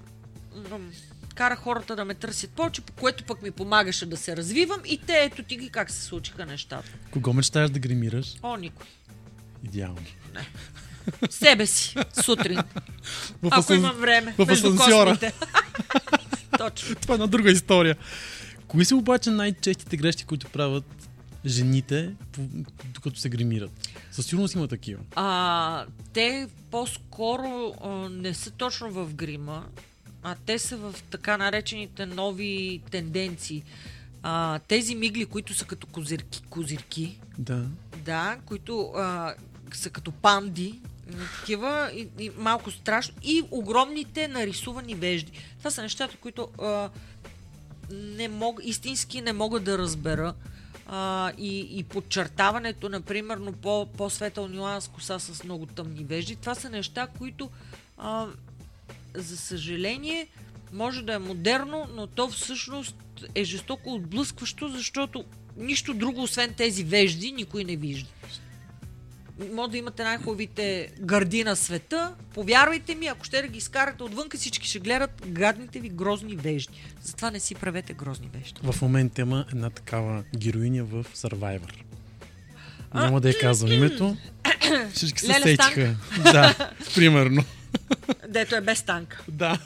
кара 1.36 1.56
хората 1.56 1.96
да 1.96 2.06
ме 2.06 2.14
търсят 2.14 2.52
повече, 2.52 2.82
по 2.82 2.94
което 2.94 3.24
пък 3.24 3.42
ми 3.42 3.52
помагаше 3.52 4.06
да 4.06 4.18
се 4.18 4.38
развивам 4.38 4.80
и 4.86 4.98
те 4.98 5.14
ето 5.24 5.44
ти 5.44 5.58
ги 5.58 5.70
как 5.70 5.92
се 5.92 6.02
случиха 6.04 6.46
нещата. 6.46 6.90
кого 7.12 7.34
мечтаеш 7.34 7.70
да 7.70 7.80
гримираш? 7.80 8.34
О, 8.44 8.58
никой. 8.58 8.86
Идеално. 9.64 10.06
Себе 11.30 11.66
си, 11.66 11.96
сутрин. 12.24 12.60
В, 13.42 13.50
Ако 13.52 13.74
имам 13.74 13.96
време. 13.96 14.36
в 14.38 14.46
между 14.48 14.76
космите. 14.76 15.34
Точно. 16.58 16.96
Това 16.96 17.14
е 17.14 17.16
една 17.16 17.28
друга 17.28 17.52
история. 17.52 17.96
Кои 18.68 18.86
са 18.86 18.96
обаче 18.96 19.30
най-честите 19.30 19.98
грешки, 19.98 20.26
които 20.26 20.48
правят 20.48 21.07
жените, 21.46 22.14
докато 22.94 23.20
се 23.20 23.30
гримират? 23.30 23.90
Със 24.12 24.26
сигурност 24.26 24.56
има 24.56 24.68
такива. 24.68 25.00
А, 25.16 25.86
те 26.14 26.48
по-скоро 26.72 27.74
а, 27.84 27.90
не 28.10 28.34
са 28.34 28.52
точно 28.52 28.92
в 28.92 29.14
грима, 29.14 29.66
а 30.24 30.36
те 30.46 30.60
са 30.60 30.78
в 30.78 30.96
така 31.10 31.38
наречените 31.38 32.06
нови 32.06 32.82
тенденции. 32.92 33.64
А, 34.24 34.60
тези 34.60 34.96
мигли, 34.96 35.26
които 35.26 35.54
са 35.54 35.66
като 35.66 35.88
козирки, 35.88 36.42
козирки 36.50 37.20
Да. 37.38 37.66
да, 38.06 38.38
които 38.46 38.92
а, 38.96 39.34
са 39.74 39.90
като 39.90 40.12
панди, 40.12 40.80
м, 41.12 41.24
такива 41.40 41.92
и, 41.96 42.08
и 42.20 42.32
малко 42.38 42.72
страшно, 42.72 43.16
и 43.24 43.44
огромните 43.52 44.28
нарисувани 44.28 44.96
вежди. 44.96 45.32
Това 45.58 45.72
са 45.72 45.82
нещата, 45.82 46.18
които 46.18 46.48
а, 46.62 46.90
не 47.94 48.28
мог, 48.28 48.60
истински 48.64 49.22
не 49.22 49.34
мога 49.34 49.60
да 49.60 49.78
разбера. 49.78 50.34
А, 50.90 51.32
и, 51.38 51.80
и 51.80 51.84
подчертаването, 51.84 52.90
например, 52.90 53.38
на 53.38 53.52
по, 53.52 53.86
по-светъл 53.98 54.48
нюанс 54.48 54.88
коса 54.88 55.20
с 55.20 55.44
много 55.44 55.66
тъмни 55.66 56.04
вежди. 56.04 56.36
Това 56.36 56.56
са 56.56 56.70
неща, 56.70 57.08
които, 57.18 57.50
а, 57.98 58.28
за 59.16 59.38
съжаление, 59.38 60.28
може 60.74 61.02
да 61.02 61.14
е 61.14 61.20
модерно, 61.20 61.88
но 61.94 62.08
то 62.08 62.30
всъщност 62.30 62.96
е 63.36 63.44
жестоко 63.44 63.94
отблъскващо, 63.94 64.70
защото 64.70 65.26
нищо 65.58 65.94
друго, 65.94 66.24
освен 66.24 66.54
тези 66.54 66.84
вежди, 66.84 67.32
никой 67.32 67.64
не 67.64 67.76
вижда. 67.76 68.10
Може 69.54 69.72
да 69.72 69.78
имате 69.78 70.04
най-хубавите 70.04 70.92
гърди 71.00 71.44
на 71.44 71.56
света. 71.56 72.16
Повярвайте 72.34 72.96
ми, 72.96 73.08
ако 73.08 73.26
ще 73.26 73.42
да 73.42 73.48
ги 73.48 73.58
изкарате 73.58 74.04
отвън, 74.04 74.28
всички 74.36 74.68
ще 74.68 74.80
гледат 74.80 75.24
гадните 75.28 75.80
ви 75.80 75.90
грозни 75.90 76.36
вежди. 76.36 76.84
Затова 77.02 77.32
не 77.32 77.40
си 77.40 77.56
правете 77.56 77.94
грозни 77.94 78.30
вежди. 78.34 78.62
В 78.64 78.82
момента 78.82 79.22
има 79.22 79.46
една 79.52 79.70
такава 79.70 80.24
героиня 80.38 80.84
в 80.84 81.06
Survivor. 81.16 81.74
Няма 82.94 83.22
да 83.22 83.30
я 83.30 83.40
казвам 83.40 83.72
името. 83.72 84.18
Всички 84.94 85.20
се 85.20 85.34
сетиха. 85.34 85.96
Да, 86.24 86.72
примерно. 86.96 87.44
Дето 88.30 88.56
е 88.56 88.62
без 88.62 88.84
танка. 88.84 89.24
Да. 89.28 89.60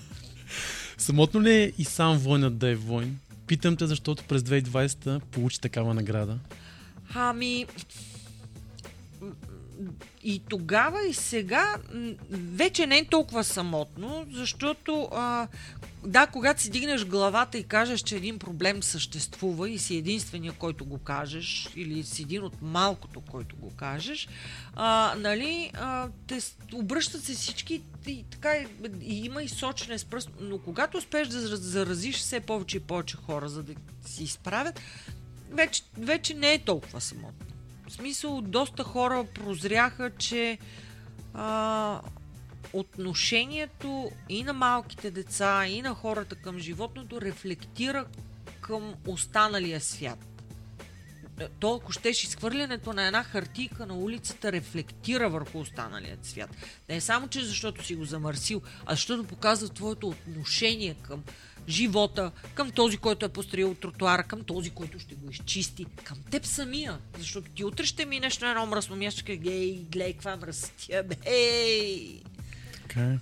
Самотно 0.97 1.41
ли 1.41 1.51
е 1.51 1.73
и 1.77 1.85
сам 1.85 2.17
войнат 2.17 2.57
да 2.57 2.69
е 2.69 2.75
войн? 2.75 3.19
Питам 3.47 3.77
те, 3.77 3.87
защото 3.87 4.23
през 4.23 4.41
2020 4.41 5.19
получи 5.19 5.61
такава 5.61 5.93
награда. 5.93 6.37
Ами, 7.13 7.65
и 10.23 10.41
тогава 10.49 11.07
и 11.07 11.13
сега 11.13 11.75
вече 12.31 12.87
не 12.87 12.97
е 12.97 13.05
толкова 13.05 13.43
самотно, 13.43 14.25
защото 14.31 15.09
а, 15.11 15.47
да, 16.05 16.27
когато 16.27 16.61
си 16.61 16.69
дигнеш 16.69 17.05
главата 17.05 17.57
и 17.57 17.63
кажеш, 17.63 18.01
че 18.01 18.15
един 18.15 18.39
проблем 18.39 18.83
съществува 18.83 19.69
и 19.69 19.77
си 19.77 19.95
единствения, 19.95 20.53
който 20.53 20.85
го 20.85 20.97
кажеш, 20.97 21.69
или 21.75 22.03
си 22.03 22.21
един 22.21 22.43
от 22.43 22.61
малкото, 22.61 23.21
който 23.21 23.55
го 23.55 23.69
кажеш, 23.69 24.27
а, 24.75 25.15
нали, 25.17 25.71
а, 25.73 26.09
те 26.27 26.39
обръщат 26.73 27.23
се 27.23 27.33
всички 27.33 27.81
и 28.07 28.25
така 28.31 28.55
и, 28.55 28.67
и 29.01 29.25
има 29.25 29.43
и 29.43 29.47
сочене 29.47 29.97
с 29.97 30.05
пръст, 30.05 30.29
но 30.39 30.57
когато 30.57 30.97
успееш 30.97 31.27
да 31.27 31.37
зар- 31.37 31.55
заразиш 31.55 32.17
все 32.17 32.39
повече 32.39 32.77
и 32.77 32.79
повече 32.79 33.17
хора, 33.17 33.49
за 33.49 33.63
да 33.63 33.73
си 34.05 34.23
изправят, 34.23 34.79
вече, 35.51 35.83
вече 35.97 36.33
не 36.33 36.53
е 36.53 36.59
толкова 36.59 37.01
самотно. 37.01 37.45
В 37.91 37.93
смисъл, 37.93 38.41
доста 38.41 38.83
хора 38.83 39.25
прозряха, 39.33 40.11
че 40.17 40.57
а, 41.33 42.01
отношението 42.73 44.11
и 44.29 44.43
на 44.43 44.53
малките 44.53 45.11
деца, 45.11 45.67
и 45.67 45.81
на 45.81 45.93
хората 45.93 46.35
към 46.35 46.59
животното 46.59 47.21
рефлектира 47.21 48.05
към 48.61 48.93
останалия 49.07 49.81
свят. 49.81 50.25
То, 51.59 51.75
ако 51.75 51.91
щеш, 51.91 52.23
изхвърлянето 52.23 52.93
на 52.93 53.05
една 53.05 53.23
хартийка 53.23 53.85
на 53.85 53.95
улицата 53.95 54.51
рефлектира 54.51 55.29
върху 55.29 55.59
останалия 55.59 56.17
свят. 56.21 56.49
Не 56.89 56.95
е 56.95 57.01
само, 57.01 57.27
че 57.27 57.45
защото 57.45 57.85
си 57.85 57.95
го 57.95 58.05
замърсил, 58.05 58.61
а 58.85 58.93
защото 58.93 59.23
показва 59.23 59.69
твоето 59.69 60.07
отношение 60.07 60.93
към 60.93 61.23
живота, 61.69 62.31
към 62.53 62.71
този, 62.71 62.97
който 62.97 63.25
е 63.25 63.29
построил 63.29 63.75
тротуара, 63.75 64.23
към 64.23 64.43
този, 64.43 64.69
който 64.69 64.99
ще 64.99 65.15
го 65.15 65.29
изчисти, 65.31 65.85
към 66.03 66.17
теб 66.31 66.45
самия. 66.45 66.97
Защото 67.17 67.51
ти 67.51 67.63
утре 67.63 67.85
ще 67.85 68.05
минеш 68.05 68.39
на 68.39 68.49
едно 68.49 68.65
мръсно 68.65 68.95
място, 68.95 69.23
гей, 69.25 69.85
гледай 69.91 70.13
каква 70.13 70.37
мръсотия, 70.37 71.03
бе, 71.03 71.15
ей! 71.25 72.21
Така 72.73 73.01
е. 73.01 73.19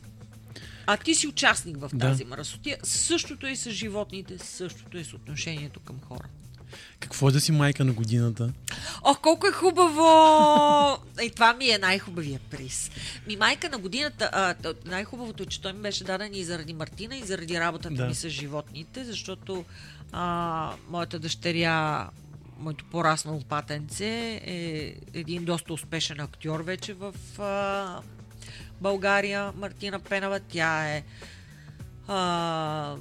А 0.88 0.98
ти 0.98 1.16
си 1.16 1.28
участник 1.28 1.78
в 1.78 1.90
Да. 1.94 2.00
тази 2.00 2.26
мръсотия. 2.26 2.78
Същото 2.84 3.48
е 3.48 3.52
и 3.52 3.56
с 3.56 3.72
животните, 3.72 4.38
същото 4.38 4.98
е 4.98 5.04
с 5.04 5.14
отношението 5.14 5.80
към 5.80 6.00
хора. 6.02 6.28
Какво 7.00 7.30
е 7.30 7.32
да 7.32 7.42
си 7.42 7.52
майка 7.52 7.86
на 7.86 7.94
годината? 7.94 8.54
О, 9.04 9.16
колко 9.22 9.48
е 9.48 9.52
хубаво! 9.52 10.04
Ей, 11.20 11.30
това 11.30 11.54
ми 11.54 11.70
е 11.70 11.78
най-хубавия 11.78 12.40
приз. 12.50 12.92
Ми 13.28 13.36
майка 13.36 13.70
на 13.70 13.78
годината, 13.78 14.30
а, 14.34 14.56
най-хубавото 14.86 15.44
е, 15.44 15.46
че 15.46 15.62
той 15.62 15.74
ми 15.74 15.82
беше 15.82 16.04
даден 16.04 16.34
и 16.34 16.44
заради 16.44 16.74
Мартина, 16.74 17.16
и 17.18 17.24
заради 17.24 17.60
работата 17.60 17.96
Да. 17.96 18.06
ми 18.06 18.16
с 18.16 18.30
животните, 18.30 19.04
защото 19.04 19.66
а, 20.12 20.72
моята 20.90 21.20
дъщеря, 21.20 22.10
моето 22.60 22.86
пораснало 22.86 23.42
патенце 23.50 24.42
е 24.46 24.96
един 25.14 25.46
доста 25.46 25.74
успешен 25.74 26.20
актьор 26.20 26.60
вече 26.60 26.94
в 26.94 27.14
а, 27.40 28.02
България, 28.82 29.52
Мартина 29.56 30.00
Пенава. 30.00 30.40
Тя 30.40 30.88
е 30.90 31.04
а, 32.08 32.96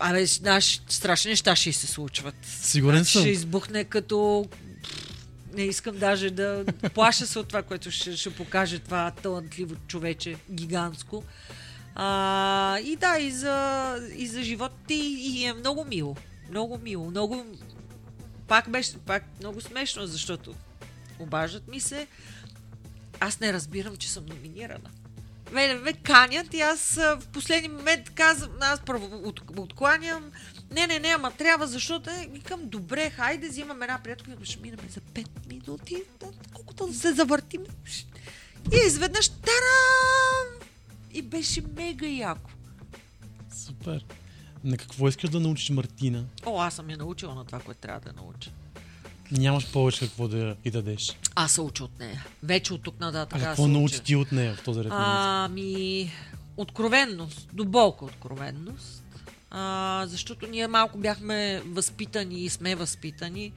Абе, 0.00 0.26
знаеш, 0.26 0.82
страшни 0.88 1.30
неща 1.30 1.56
ще 1.56 1.72
се 1.72 1.86
случват. 1.86 2.34
Сигурен 2.42 2.98
Значи 2.98 3.12
съм. 3.12 3.22
Ще 3.22 3.30
избухне 3.30 3.84
като... 3.84 4.48
Не 5.54 5.62
искам 5.62 5.98
даже 5.98 6.30
да 6.30 6.64
плаша 6.94 7.26
се 7.26 7.38
от 7.38 7.48
това, 7.48 7.62
което 7.62 7.90
ще, 7.90 8.16
ще 8.16 8.34
покаже 8.34 8.78
това 8.78 9.10
талантливо 9.10 9.74
човече, 9.86 10.36
гигантско. 10.50 11.24
А, 11.94 12.78
и 12.78 12.96
да, 12.96 13.18
и 13.18 13.30
за, 13.30 13.96
и 14.16 14.26
за 14.26 14.42
живота 14.42 14.94
и, 14.94 15.40
и 15.40 15.44
е 15.44 15.52
много 15.52 15.84
мило. 15.84 16.16
Много 16.50 16.78
мило. 16.78 17.10
Много... 17.10 17.46
Пак 18.48 18.70
беше 18.70 18.98
пак 18.98 19.24
много 19.40 19.60
смешно, 19.60 20.06
защото 20.06 20.54
обаждат 21.18 21.68
ми 21.68 21.80
се. 21.80 22.06
Аз 23.20 23.40
не 23.40 23.52
разбирам, 23.52 23.96
че 23.96 24.10
съм 24.10 24.26
номинирана. 24.26 24.90
Мене 25.52 25.74
ме 25.74 25.92
канят 25.92 26.54
и 26.54 26.60
аз 26.60 26.94
в 26.94 27.22
последния 27.32 27.72
момент 27.72 28.10
казвам, 28.10 28.50
аз 28.60 28.80
първо 28.80 29.20
от, 29.28 29.40
откланям. 29.58 30.32
Не, 30.70 30.86
не, 30.86 30.98
не, 30.98 31.08
ама 31.08 31.30
трябва, 31.30 31.66
защото 31.66 32.10
е, 32.10 32.28
викам, 32.30 32.60
добре, 32.64 33.10
хайде, 33.10 33.48
взимам 33.48 33.82
една 33.82 34.00
приятелка, 34.04 34.44
ще 34.44 34.60
минем 34.60 34.78
за 34.88 35.00
5 35.00 35.26
минути, 35.48 36.02
колкото 36.54 36.86
да 36.86 36.94
се 36.94 37.12
завъртим. 37.12 37.62
И 38.72 38.76
изведнъж, 38.86 39.28
тарам! 39.28 40.68
И 41.12 41.22
беше 41.22 41.62
мега 41.76 42.06
яко. 42.06 42.50
Супер. 43.54 44.04
На 44.64 44.76
какво 44.76 45.08
искаш 45.08 45.30
да 45.30 45.40
научиш 45.40 45.70
Мартина? 45.70 46.24
О, 46.46 46.60
аз 46.60 46.74
съм 46.74 46.90
я 46.90 46.96
научила 46.96 47.34
на 47.34 47.44
това, 47.44 47.60
което 47.60 47.80
трябва 47.80 48.00
да 48.00 48.12
науча. 48.12 48.50
Нямаш 49.32 49.72
повече 49.72 50.00
какво 50.00 50.28
да 50.28 50.56
и 50.64 50.70
дадеш. 50.70 51.16
Аз 51.34 51.52
се 51.52 51.60
уча 51.60 51.84
от 51.84 51.98
нея. 52.00 52.24
Вече 52.42 52.74
от 52.74 52.82
тук 52.82 53.00
нататък. 53.00 53.38
А 53.42 53.44
какво 53.44 53.66
научи 53.68 54.00
ти 54.00 54.16
от 54.16 54.32
нея 54.32 54.54
в 54.54 54.62
този 54.64 54.80
ред? 54.80 54.92
Ами, 54.94 56.10
откровенност, 56.56 57.48
дълбока 57.52 58.04
откровенност. 58.04 59.02
А, 59.50 60.04
защото 60.06 60.46
ние 60.46 60.66
малко 60.66 60.98
бяхме 60.98 61.62
възпитани 61.66 62.40
и 62.44 62.48
сме 62.48 62.74
възпитани. 62.74 63.52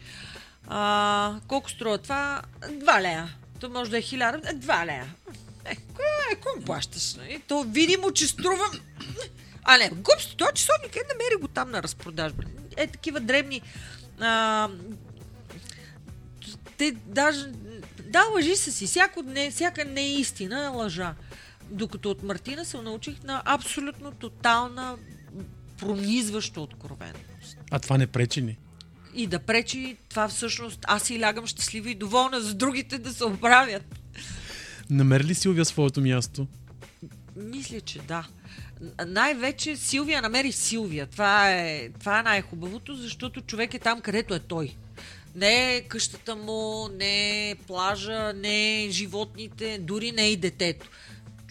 А, 0.67 1.35
колко 1.47 1.69
струва 1.69 1.97
това? 1.97 2.41
Два 2.79 3.01
лея. 3.01 3.35
То 3.59 3.69
може 3.69 3.91
да 3.91 3.97
е 3.97 4.01
хиляда. 4.01 4.49
Е, 4.49 4.53
Два 4.53 4.85
лея. 4.85 5.15
Е, 5.65 5.75
какво 6.31 6.49
ми 6.59 6.65
плащаш? 6.65 7.13
нали? 7.15 7.41
То 7.47 7.63
видимо, 7.63 8.11
че 8.11 8.27
струва... 8.27 8.65
А 9.63 9.77
не, 9.77 9.89
глупство, 9.89 10.37
този 10.37 10.51
часовник 10.53 10.95
е, 10.95 10.99
намери 11.13 11.41
го 11.41 11.47
там 11.47 11.71
на 11.71 11.83
разпродажба. 11.83 12.43
Е, 12.77 12.87
такива 12.87 13.19
дребни... 13.19 13.61
А, 14.19 14.69
те 16.77 16.91
даже... 17.05 17.51
Да, 18.09 18.23
лъжи 18.35 18.55
са 18.55 18.71
си. 18.71 18.85
Всяко 18.85 19.21
не, 19.21 19.51
всяка 19.51 19.85
неистина 19.85 20.63
е 20.63 20.67
лъжа. 20.67 21.15
Докато 21.69 22.11
от 22.11 22.23
Мартина 22.23 22.65
се 22.65 22.77
научих 22.77 23.23
на 23.23 23.41
абсолютно 23.45 24.11
тотална 24.11 24.95
пронизваща 25.77 26.61
откровенност. 26.61 27.57
А 27.71 27.79
това 27.79 27.97
не 27.97 28.07
пречи 28.07 28.41
ли? 28.41 28.57
И 29.13 29.27
да 29.27 29.39
пречи 29.39 29.97
това 30.09 30.27
всъщност 30.27 30.79
аз 30.87 31.03
си 31.03 31.21
лягам 31.21 31.47
щастлива 31.47 31.89
и 31.89 31.95
доволна 31.95 32.41
за 32.41 32.53
другите 32.53 32.97
да 32.97 33.13
се 33.13 33.25
оправят. 33.25 33.99
Намери 34.89 35.23
ли 35.23 35.35
Силвия 35.35 35.65
своето 35.65 36.01
място? 36.01 36.47
Мисля, 37.35 37.81
че 37.81 37.99
да. 37.99 38.27
Най-вече 39.07 39.77
Силвия 39.77 40.21
намери 40.21 40.51
Силвия. 40.51 41.07
Това 41.07 41.51
е, 41.51 41.89
това 41.99 42.19
е 42.19 42.23
най-хубавото, 42.23 42.95
защото 42.95 43.41
човек 43.41 43.73
е 43.73 43.79
там, 43.79 44.01
където 44.01 44.33
е 44.33 44.39
той. 44.39 44.75
Не 45.35 45.85
къщата 45.87 46.35
му, 46.35 46.87
не 46.87 47.55
плажа, 47.67 48.33
не 48.33 48.87
животните, 48.89 49.77
дори 49.81 50.11
не 50.11 50.29
и 50.29 50.37
детето. 50.37 50.89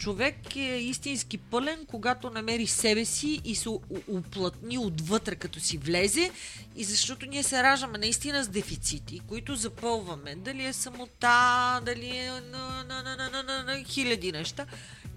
Човек 0.02 0.56
е 0.56 0.78
истински 0.78 1.38
пълен, 1.38 1.86
когато 1.86 2.30
намери 2.30 2.66
себе 2.66 3.04
си 3.04 3.40
и 3.44 3.54
се 3.54 3.68
уплътни 4.08 4.78
отвътре, 4.78 5.34
като 5.34 5.60
си 5.60 5.78
влезе. 5.78 6.30
И 6.76 6.84
защото 6.84 7.26
ние 7.26 7.42
се 7.42 7.62
раждаме 7.62 7.98
наистина 7.98 8.44
с 8.44 8.48
дефицити, 8.48 9.20
които 9.26 9.56
запълваме. 9.56 10.34
Дали 10.34 10.64
е 10.64 10.72
самота, 10.72 11.80
дали 11.86 12.16
е 12.16 12.30
на, 12.30 12.84
на, 12.88 13.02
на, 13.02 13.16
на, 13.16 13.30
на, 13.30 13.42
на, 13.42 13.62
на 13.62 13.84
хиляди 13.84 14.32
неща. 14.32 14.66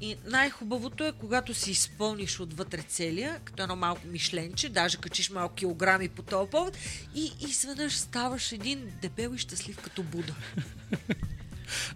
И 0.01 0.15
най-хубавото 0.25 1.03
е, 1.03 1.11
когато 1.11 1.53
си 1.53 1.71
изпълниш 1.71 2.39
отвътре 2.39 2.81
целия, 2.81 3.39
като 3.43 3.63
едно 3.63 3.75
малко 3.75 4.07
мишленче, 4.07 4.69
даже 4.69 4.97
качиш 4.97 5.29
малко 5.29 5.55
килограми 5.55 6.09
по 6.09 6.21
този 6.21 6.49
повод 6.49 6.77
и 7.15 7.31
изведнъж 7.41 7.93
ставаш 7.93 8.51
един 8.51 8.91
дебел 9.01 9.31
и 9.35 9.37
щастлив 9.37 9.77
като 9.77 10.03
Буда. 10.03 10.35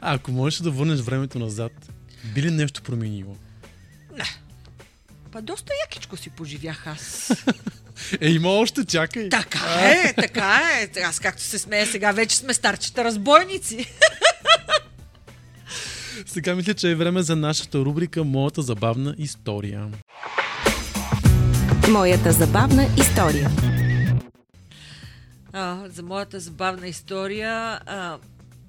А 0.02 0.13
ако 0.13 0.32
можеш 0.32 0.60
да 0.60 0.71
върнеш 0.71 0.99
времето 0.99 1.39
назад, 1.39 1.89
би 2.24 2.42
ли 2.42 2.52
нещо 2.52 2.82
променило? 2.82 3.36
Па 5.32 5.42
доста 5.42 5.74
якичко 5.86 6.18
си 6.18 6.30
поживях 6.30 6.88
аз. 6.88 7.32
Е, 8.22 8.30
има 8.30 8.50
още, 8.50 8.86
чакай. 8.86 9.30
така 9.30 9.60
е, 9.82 10.14
така 10.14 10.62
е. 10.82 11.02
Аз 11.02 11.20
както 11.20 11.42
се 11.42 11.60
смея 11.60 11.88
сега, 11.88 12.12
вече 12.12 12.36
сме 12.36 12.54
старчета 12.54 13.04
разбойници. 13.04 13.86
Сега 16.26 16.56
мисля, 16.56 16.74
че 16.74 16.92
е 16.92 16.96
време 16.96 17.22
за 17.22 17.36
нашата 17.36 17.78
рубрика 17.78 18.24
Моята 18.24 18.62
забавна 18.62 19.16
история. 19.18 19.88
Моята 21.90 22.32
забавна 22.32 22.88
история. 22.98 23.50
а, 25.54 25.84
за 25.90 26.04
моята 26.04 26.40
забавна 26.40 26.88
история. 26.88 27.52
А, 27.86 28.18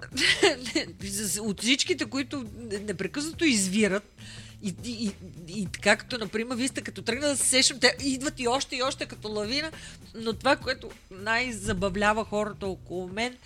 от 1.41 1.61
всичките, 1.61 2.05
които 2.05 2.45
непрекъснато 2.87 3.45
извират, 3.45 4.17
и, 4.63 4.75
и, 4.85 5.07
и, 5.07 5.13
и 5.61 5.67
така 5.67 5.99
например, 6.19 6.57
вие 6.57 6.69
сте 6.69 6.83
като 6.83 7.03
тръгна 7.03 7.29
да 7.29 7.37
се 7.37 7.47
сещам, 7.47 7.81
те 7.81 7.97
идват 8.05 8.41
и 8.41 8.49
още 8.49 8.77
и 8.77 8.83
още 8.83 9.07
като 9.07 9.29
лавина, 9.29 9.71
но 10.15 10.33
това, 10.33 10.57
което 10.57 10.91
най-забавлява 11.11 12.25
хората 12.25 12.67
около 12.67 13.09
мен 13.09 13.37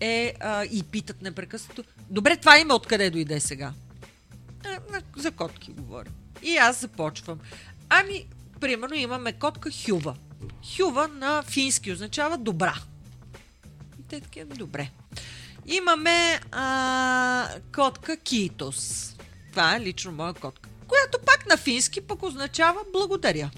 е 0.00 0.34
а, 0.40 0.64
и 0.64 0.82
питат 0.82 1.22
непрекъснато, 1.22 1.84
добре, 2.10 2.36
това 2.36 2.58
име 2.58 2.74
откъде 2.74 3.10
дойде 3.10 3.40
сега? 3.40 3.72
А, 4.64 5.00
за 5.16 5.30
котки 5.30 5.72
говоря. 5.72 6.10
И 6.42 6.56
аз 6.56 6.80
започвам. 6.80 7.38
Ами, 7.88 8.26
примерно 8.60 8.94
имаме 8.94 9.32
котка 9.32 9.70
Хюва. 9.84 10.16
Хюва 10.76 11.08
на 11.08 11.42
фински 11.42 11.92
означава 11.92 12.38
добра. 12.38 12.74
И 14.00 14.02
те 14.08 14.20
такива, 14.20 14.54
добре. 14.54 14.90
Имаме 15.66 16.40
а, 16.52 17.48
котка 17.74 18.16
Китос. 18.16 19.10
Това 19.50 19.76
е 19.76 19.80
лично 19.80 20.12
моя 20.12 20.34
котка. 20.34 20.68
Която 20.88 21.18
пак 21.18 21.46
на 21.48 21.56
фински 21.56 22.00
пък 22.00 22.22
означава 22.22 22.80
благодаря. 22.92 23.50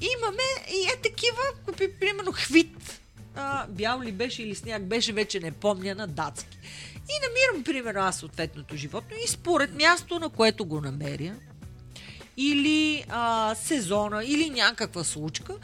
Имаме 0.00 0.72
и 0.74 0.88
е 0.92 0.96
такива, 1.02 1.42
купи, 1.66 1.88
примерно 2.00 2.32
хвит. 2.32 3.00
А, 3.36 3.66
бял 3.66 4.00
ли 4.00 4.12
беше 4.12 4.42
или 4.42 4.54
сняг 4.54 4.82
беше, 4.82 5.12
вече 5.12 5.40
не 5.40 5.52
помня 5.52 5.94
на 5.94 6.06
датски. 6.06 6.58
И 6.94 7.14
намирам, 7.26 7.64
примерно, 7.64 8.00
аз 8.00 8.18
съответното 8.18 8.76
животно 8.76 9.16
и 9.24 9.28
според 9.28 9.74
място, 9.74 10.18
на 10.18 10.28
което 10.28 10.64
го 10.64 10.80
намеря, 10.80 11.34
или 12.36 13.04
а, 13.08 13.54
сезона, 13.54 14.24
или 14.24 14.50
някаква 14.50 15.04
случка, 15.04 15.54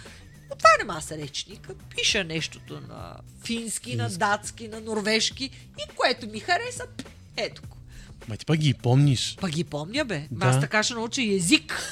отварям 0.65 0.97
аз 0.97 1.13
речника, 1.13 1.75
пиша 1.97 2.25
нещото 2.25 2.81
на 2.81 3.17
фински, 3.45 3.97
на 3.97 4.09
датски, 4.09 4.69
на 4.69 4.81
норвежки 4.81 5.45
и 5.79 5.97
което 5.97 6.27
ми 6.27 6.41
хареса, 6.41 6.87
ето 7.37 7.63
го. 7.63 7.77
Ма 8.29 8.37
ти 8.37 8.47
пак 8.47 8.59
ги 8.59 8.75
помниш. 8.75 9.37
Па 9.41 9.49
ги 9.49 9.65
помня, 9.65 10.05
бе. 10.05 10.29
Да. 10.31 10.47
Аз 10.47 10.61
така 10.61 10.83
ще 10.83 10.95
науча 10.95 11.23
език. 11.23 11.81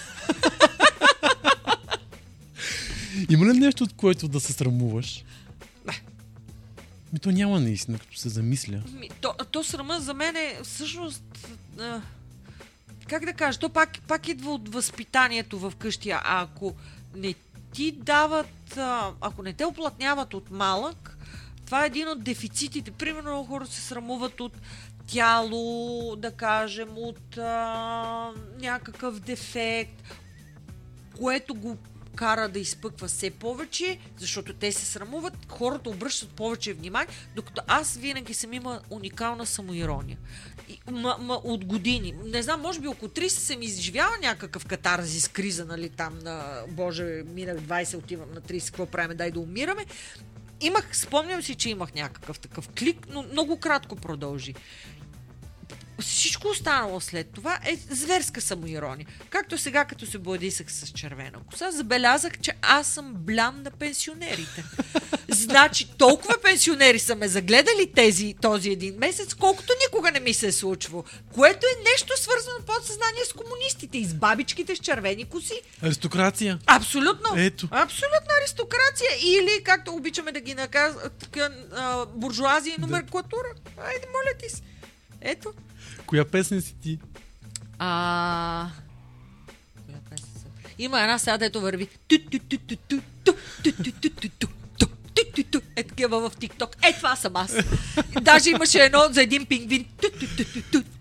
Има 3.31 3.47
ли 3.47 3.59
нещо, 3.59 3.85
от 3.85 3.93
което 3.93 4.29
да 4.29 4.41
се 4.41 4.53
срамуваш? 4.53 5.25
Не. 5.87 6.01
Ми 7.13 7.19
то 7.19 7.31
няма 7.31 7.61
наистина, 7.61 7.99
като 7.99 8.17
се 8.17 8.29
замисля. 8.29 8.83
Ми, 8.93 9.09
То, 9.21 9.35
то 9.51 9.65
срама 9.65 10.01
за 10.01 10.15
мен 10.15 10.37
е 10.37 10.59
всъщност... 10.65 11.23
А, 11.79 12.03
как 13.09 13.25
да 13.25 13.33
кажа, 13.33 13.59
то 13.59 13.69
пак, 13.69 14.01
пак 14.09 14.29
идва 14.29 14.53
от 14.53 14.69
възпитанието 14.69 15.59
в 15.59 15.73
къщи. 15.79 16.11
А 16.11 16.23
ако 16.25 16.75
не 17.15 17.35
ти 17.73 17.93
дават, 17.93 18.79
ако 19.21 19.43
не 19.43 19.53
те 19.53 19.65
оплътняват 19.65 20.35
от 20.35 20.51
малък, 20.51 21.19
това 21.67 21.85
е 21.85 21.87
един 21.87 22.09
от 22.09 22.23
дефицитите. 22.23 22.91
Примерно 22.91 23.45
хора 23.45 23.67
се 23.67 23.81
срамуват 23.81 24.41
от 24.41 24.53
тяло, 25.07 26.17
да 26.17 26.33
кажем, 26.33 26.89
от 26.97 27.39
а, 27.39 28.31
някакъв 28.61 29.21
дефект, 29.21 30.03
което 31.17 31.55
го 31.55 31.77
кара 32.17 32.49
да 32.49 32.59
изпъква 32.59 33.09
все 33.09 33.31
повече, 33.31 33.99
защото 34.19 34.53
те 34.53 34.73
се 34.73 34.85
срамуват, 34.85 35.35
хората 35.49 35.91
обръщат 35.91 36.31
повече 36.31 36.73
внимание, 36.73 37.15
докато 37.37 37.63
аз 37.67 37.97
винаги 37.97 38.35
съм 38.35 38.53
има 38.53 38.81
уникална 38.91 39.47
самоирония. 39.47 40.19
И, 40.69 40.91
ма, 40.91 41.17
ма, 41.21 41.35
от 41.35 41.65
години. 41.65 42.15
Не 42.25 42.43
знам, 42.43 42.61
може 42.61 42.81
би 42.81 42.89
около 42.89 43.09
30 43.09 43.29
съм 43.29 43.63
изживяла 43.63 44.13
някакъв 44.23 44.67
катарзис, 44.67 45.29
криза, 45.29 45.65
нали, 45.65 45.89
там 45.89 46.19
на, 46.19 46.63
боже, 46.69 47.23
минах 47.27 47.57
20, 47.57 47.99
отивам 47.99 48.29
на 48.35 48.41
30, 48.41 48.67
какво 48.67 48.87
правим, 48.87 49.17
дай 49.17 49.31
да 49.31 49.41
умираме. 49.41 49.87
Имах, 50.61 50.97
спомням 50.97 51.43
си, 51.43 51.55
че 51.55 51.71
имах 51.71 51.95
някакъв 51.95 52.39
такъв 52.39 52.69
клик, 52.79 53.07
но 53.11 53.23
много 53.23 53.61
кратко 53.61 53.97
продължи. 53.97 54.55
Всичко 56.03 56.49
останало 56.49 57.01
след 57.01 57.29
това 57.35 57.59
е 57.67 57.77
зверска 57.91 58.41
самоирония. 58.41 59.07
Както 59.31 59.59
сега, 59.59 59.85
като 59.85 60.07
се 60.07 60.19
бладисах 60.19 60.73
с 60.73 60.89
червена 60.89 61.39
коса, 61.51 61.71
забелязах, 61.71 62.39
че 62.39 62.53
аз 62.63 62.87
съм 62.87 63.15
блян 63.15 63.63
на 63.63 63.71
пенсионерите. 63.71 64.65
Значи, 65.29 65.89
толкова 65.99 66.35
пенсионери 66.43 66.99
са 66.99 67.15
ме 67.15 67.29
загледали 67.29 67.93
тези, 67.95 68.35
този 68.41 68.71
един 68.71 68.95
месец, 68.99 69.35
колкото 69.35 69.73
никога 69.87 70.11
не 70.11 70.21
ми 70.21 70.35
се 70.35 70.47
е 70.47 70.53
случвало. 70.53 71.05
Което 71.35 71.67
е 71.67 71.91
нещо 71.91 72.13
свързано 72.17 72.57
под 72.67 72.87
съзнание 72.87 73.25
с 73.25 73.33
комунистите 73.33 73.99
и 73.99 74.05
с 74.05 74.15
бабичките 74.15 74.77
с 74.77 74.79
червени 74.79 75.25
коси. 75.25 75.63
Аристокрация. 75.83 76.59
Абсолютно. 76.67 77.31
Ето. 77.37 77.69
Абсолютна 77.71 78.35
аристокрация. 78.43 79.11
Или, 79.23 79.65
както 79.65 79.95
обичаме 79.95 80.33
да 80.33 80.41
ги 80.41 80.55
наказват, 80.55 81.39
буржуазия 82.15 82.75
и 82.79 82.81
номенклатура. 82.81 83.49
Айде, 83.87 84.07
моля 84.07 84.39
ти 84.43 84.49
се. 84.57 84.63
Ето. 85.21 85.53
Коя 86.13 86.25
песен 86.25 86.63
си 86.63 86.75
ти? 86.83 86.99
А... 87.79 88.69
Коя 89.87 89.99
песен 90.11 90.29
съм? 90.43 90.51
Има 90.79 91.01
една 91.01 91.19
сега, 91.19 91.39
дето 91.39 91.61
върви. 91.61 91.89
Е 95.77 95.83
такива 95.83 96.31
в 96.31 96.37
ТикТок. 96.37 96.77
Е, 96.83 96.93
това 96.93 97.17
съм 97.17 97.37
аз. 97.37 97.57
Даже 98.23 98.51
имаше 98.51 98.79
едно 98.79 99.09
за 99.11 99.23
един 99.23 99.47
пингвин. 99.47 99.87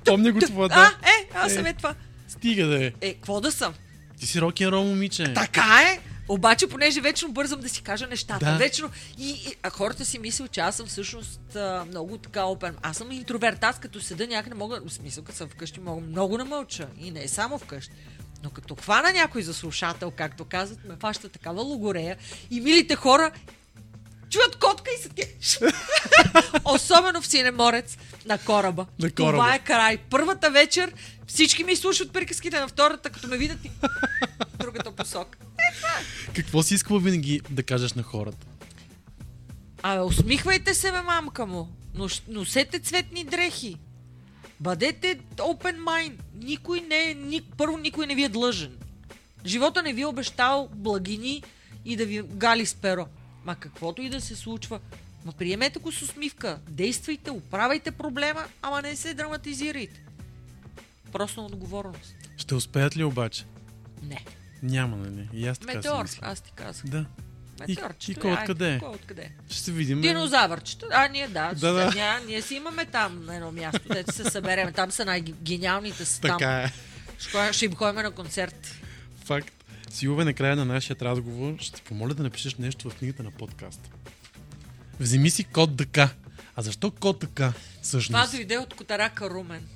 Помня 0.05 0.31
го 0.31 0.39
това, 0.39 0.65
А, 0.65 0.67
да. 0.67 0.97
е, 1.03 1.29
аз 1.33 1.53
съм 1.53 1.65
Е. 1.65 1.69
е 1.69 1.73
това. 1.73 1.95
Стига 2.27 2.65
да 2.65 2.85
е. 2.85 2.91
Е, 3.01 3.13
какво 3.13 3.41
да 3.41 3.51
съм? 3.51 3.73
Ти 4.19 4.27
си 4.27 4.41
рок 4.41 4.59
н 4.59 4.71
момиче. 4.71 5.33
Така 5.33 5.81
е. 5.83 6.10
Обаче, 6.27 6.67
понеже 6.67 7.01
вечно 7.01 7.31
бързам 7.31 7.59
да 7.59 7.69
си 7.69 7.81
кажа 7.81 8.07
нещата. 8.07 8.45
Да. 8.45 8.57
Вечно. 8.57 8.89
И, 9.17 9.29
и 9.29 9.55
а 9.63 9.69
хората 9.69 10.05
си 10.05 10.19
мислят, 10.19 10.51
че 10.51 10.59
аз 10.59 10.75
съм 10.75 10.87
всъщност 10.87 11.55
а, 11.55 11.85
много 11.87 12.17
така 12.17 12.43
опен. 12.43 12.75
Аз 12.81 12.97
съм 12.97 13.11
интроверт. 13.11 13.63
Аз 13.63 13.79
като 13.79 14.01
седа 14.01 14.27
някъде 14.27 14.55
мога, 14.55 14.81
в 14.85 14.93
смисъл, 14.93 15.23
като 15.23 15.37
съм 15.37 15.49
вкъщи, 15.49 15.79
мога 15.79 16.01
много 16.01 16.37
да 16.37 16.45
мълча. 16.45 16.87
И 16.99 17.11
не 17.11 17.23
е 17.23 17.27
само 17.27 17.57
вкъщи. 17.57 17.93
Но 18.43 18.49
като 18.49 18.75
хвана 18.75 19.11
някой 19.13 19.41
за 19.41 19.53
слушател, 19.53 20.11
както 20.11 20.45
казват, 20.45 20.79
ме 20.85 20.95
фаща 20.99 21.29
такава 21.29 21.61
логорея. 21.61 22.17
И 22.51 22.61
милите 22.61 22.95
хора 22.95 23.31
чуят 24.29 24.55
котка 24.55 24.91
и 24.99 25.01
са 25.01 25.09
ти. 25.09 25.23
Особено 26.65 27.21
в 27.21 27.27
Синеморец 27.27 27.97
на 28.25 28.37
кораба. 28.37 28.85
На 28.99 29.11
кораба. 29.11 29.31
Това 29.31 29.55
е 29.55 29.59
край. 29.59 29.97
Първата 29.97 30.51
вечер 30.51 30.93
всички 31.33 31.63
ми 31.63 31.75
слушат 31.75 32.13
приказките 32.13 32.59
на 32.59 32.67
втората, 32.67 33.09
като 33.09 33.27
ме 33.27 33.37
видят 33.37 33.65
и 33.65 33.71
другата 34.59 34.91
посока. 34.91 35.37
Какво 36.35 36.63
си 36.63 36.73
искала 36.73 36.99
винаги 36.99 37.41
да 37.49 37.63
кажеш 37.63 37.93
на 37.93 38.03
хората? 38.03 38.47
Абе, 39.83 40.01
усмихвайте 40.01 40.73
се, 40.73 40.91
бе, 40.91 41.01
мамка 41.01 41.45
му. 41.45 41.69
Нос, 41.93 42.23
носете 42.27 42.79
цветни 42.79 43.23
дрехи. 43.23 43.77
Бъдете 44.59 45.19
open 45.37 45.79
mind. 45.79 46.13
Никой 46.35 46.81
не 46.81 47.11
е, 47.11 47.13
ни, 47.13 47.41
първо 47.57 47.77
никой 47.77 48.07
не 48.07 48.15
ви 48.15 48.23
е 48.23 48.29
длъжен. 48.29 48.77
Живота 49.45 49.83
не 49.83 49.93
ви 49.93 50.01
е 50.01 50.05
обещал 50.05 50.69
благини 50.75 51.43
и 51.85 51.95
да 51.95 52.05
ви 52.05 52.21
гали 52.21 52.65
с 52.65 52.75
перо. 52.75 53.07
Ма 53.45 53.55
каквото 53.55 54.01
и 54.01 54.09
да 54.09 54.21
се 54.21 54.35
случва, 54.35 54.79
ма 55.25 55.31
приемете 55.31 55.79
го 55.79 55.91
с 55.91 56.01
усмивка. 56.01 56.59
Действайте, 56.69 57.31
оправяйте 57.31 57.91
проблема, 57.91 58.45
ама 58.61 58.81
не 58.81 58.95
се 58.95 59.13
драматизирайте. 59.13 60.03
Просто 61.11 61.45
отговорност. 61.45 62.15
Ще 62.37 62.55
успеят 62.55 62.97
ли 62.97 63.03
обаче? 63.03 63.45
Не. 64.03 64.25
Няма, 64.63 64.97
нали? 64.97 65.29
И 65.33 65.47
аз 65.47 65.59
така 65.59 65.71
си 65.71 65.77
Метеор, 65.77 66.05
аз 66.21 66.41
ти 66.41 66.51
казах. 66.51 66.85
Да. 66.85 67.05
И, 67.67 67.71
Метеорчето. 67.71 68.11
и 68.11 68.15
кой 68.15 68.33
откъде 68.33 68.73
е? 68.73 68.79
Кой 68.79 68.89
откъде? 68.89 69.31
Ще 69.49 69.59
се 69.59 69.71
видим. 69.71 70.01
Динозавърчета. 70.01 70.87
А, 70.91 71.07
ние 71.07 71.27
да. 71.27 71.53
Да, 71.53 71.73
да, 71.73 71.73
да. 71.73 71.91
Ня, 71.95 72.19
ние 72.27 72.41
си 72.41 72.55
имаме 72.55 72.85
там 72.85 73.25
на 73.25 73.35
едно 73.35 73.51
място, 73.51 73.87
дето 73.87 74.13
се 74.13 74.23
съберем. 74.23 74.73
Там 74.73 74.91
са 74.91 75.05
най-гениалните 75.05 76.19
там. 76.21 76.31
Така 76.31 76.61
е. 76.61 76.71
Ще, 77.19 77.53
ще 77.53 77.65
им 77.65 77.75
ходим 77.75 78.01
на 78.01 78.11
концерт. 78.11 78.75
Факт. 79.25 79.53
Силове, 79.89 80.25
накрая 80.25 80.55
на 80.55 80.65
нашия 80.65 80.95
разговор 81.01 81.55
ще 81.59 81.71
те 81.71 81.81
помоля 81.81 82.13
да 82.13 82.23
напишеш 82.23 82.55
нещо 82.55 82.89
в 82.89 82.95
книгата 82.95 83.23
на 83.23 83.31
подкаста. 83.31 83.89
Вземи 84.99 85.29
си 85.29 85.43
код 85.43 85.77
така. 85.77 86.09
А 86.55 86.61
защо 86.61 86.91
код 86.91 87.19
така? 87.19 87.51
Това 87.51 87.81
Всъщност. 87.81 88.31
дойде 88.31 88.57
от 88.57 88.73
Котарака 88.73 89.29
Румен. 89.29 89.67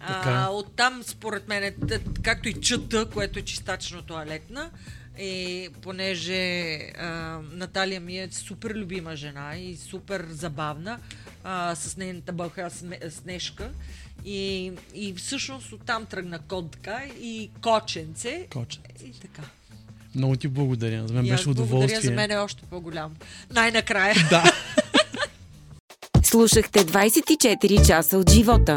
Така. 0.00 0.30
А, 0.30 0.48
оттам, 0.48 1.02
според 1.02 1.48
мен, 1.48 1.64
е, 1.64 1.74
както 2.22 2.48
и 2.48 2.54
чъта, 2.54 3.06
което 3.06 3.38
е 3.38 3.42
чистачно 3.42 4.02
туалетна, 4.02 4.70
и 5.18 5.68
понеже 5.82 6.72
а, 6.78 7.04
Наталия 7.52 8.00
ми 8.00 8.18
е 8.18 8.28
супер 8.32 8.70
любима 8.70 9.16
жена 9.16 9.56
и 9.56 9.76
супер 9.76 10.26
забавна, 10.30 10.98
а, 11.44 11.74
с 11.74 11.96
нейната 11.96 12.32
бълха 12.32 12.70
Сне- 12.70 13.10
Снежка. 13.10 13.70
И, 14.24 14.72
и 14.94 15.14
всъщност 15.14 15.72
оттам 15.72 16.06
тръгна 16.06 16.38
код 16.38 16.70
така 16.70 17.02
и 17.20 17.50
коченце. 17.62 18.46
Коче. 18.52 18.78
И 19.04 19.12
така. 19.12 19.42
Много 20.14 20.36
ти 20.36 20.48
благодаря. 20.48 21.06
За 21.08 21.14
мен 21.14 21.28
беше 21.28 21.48
удоволствие. 21.48 21.88
Благодаря, 21.88 22.00
за 22.02 22.10
мен 22.12 22.30
е 22.30 22.36
още 22.36 22.62
по-голямо. 22.70 23.14
Най-накрая. 23.50 24.14
Да. 24.30 24.52
Слушахте 26.22 26.78
24 26.78 27.86
часа 27.86 28.18
от 28.18 28.30
живота. 28.30 28.76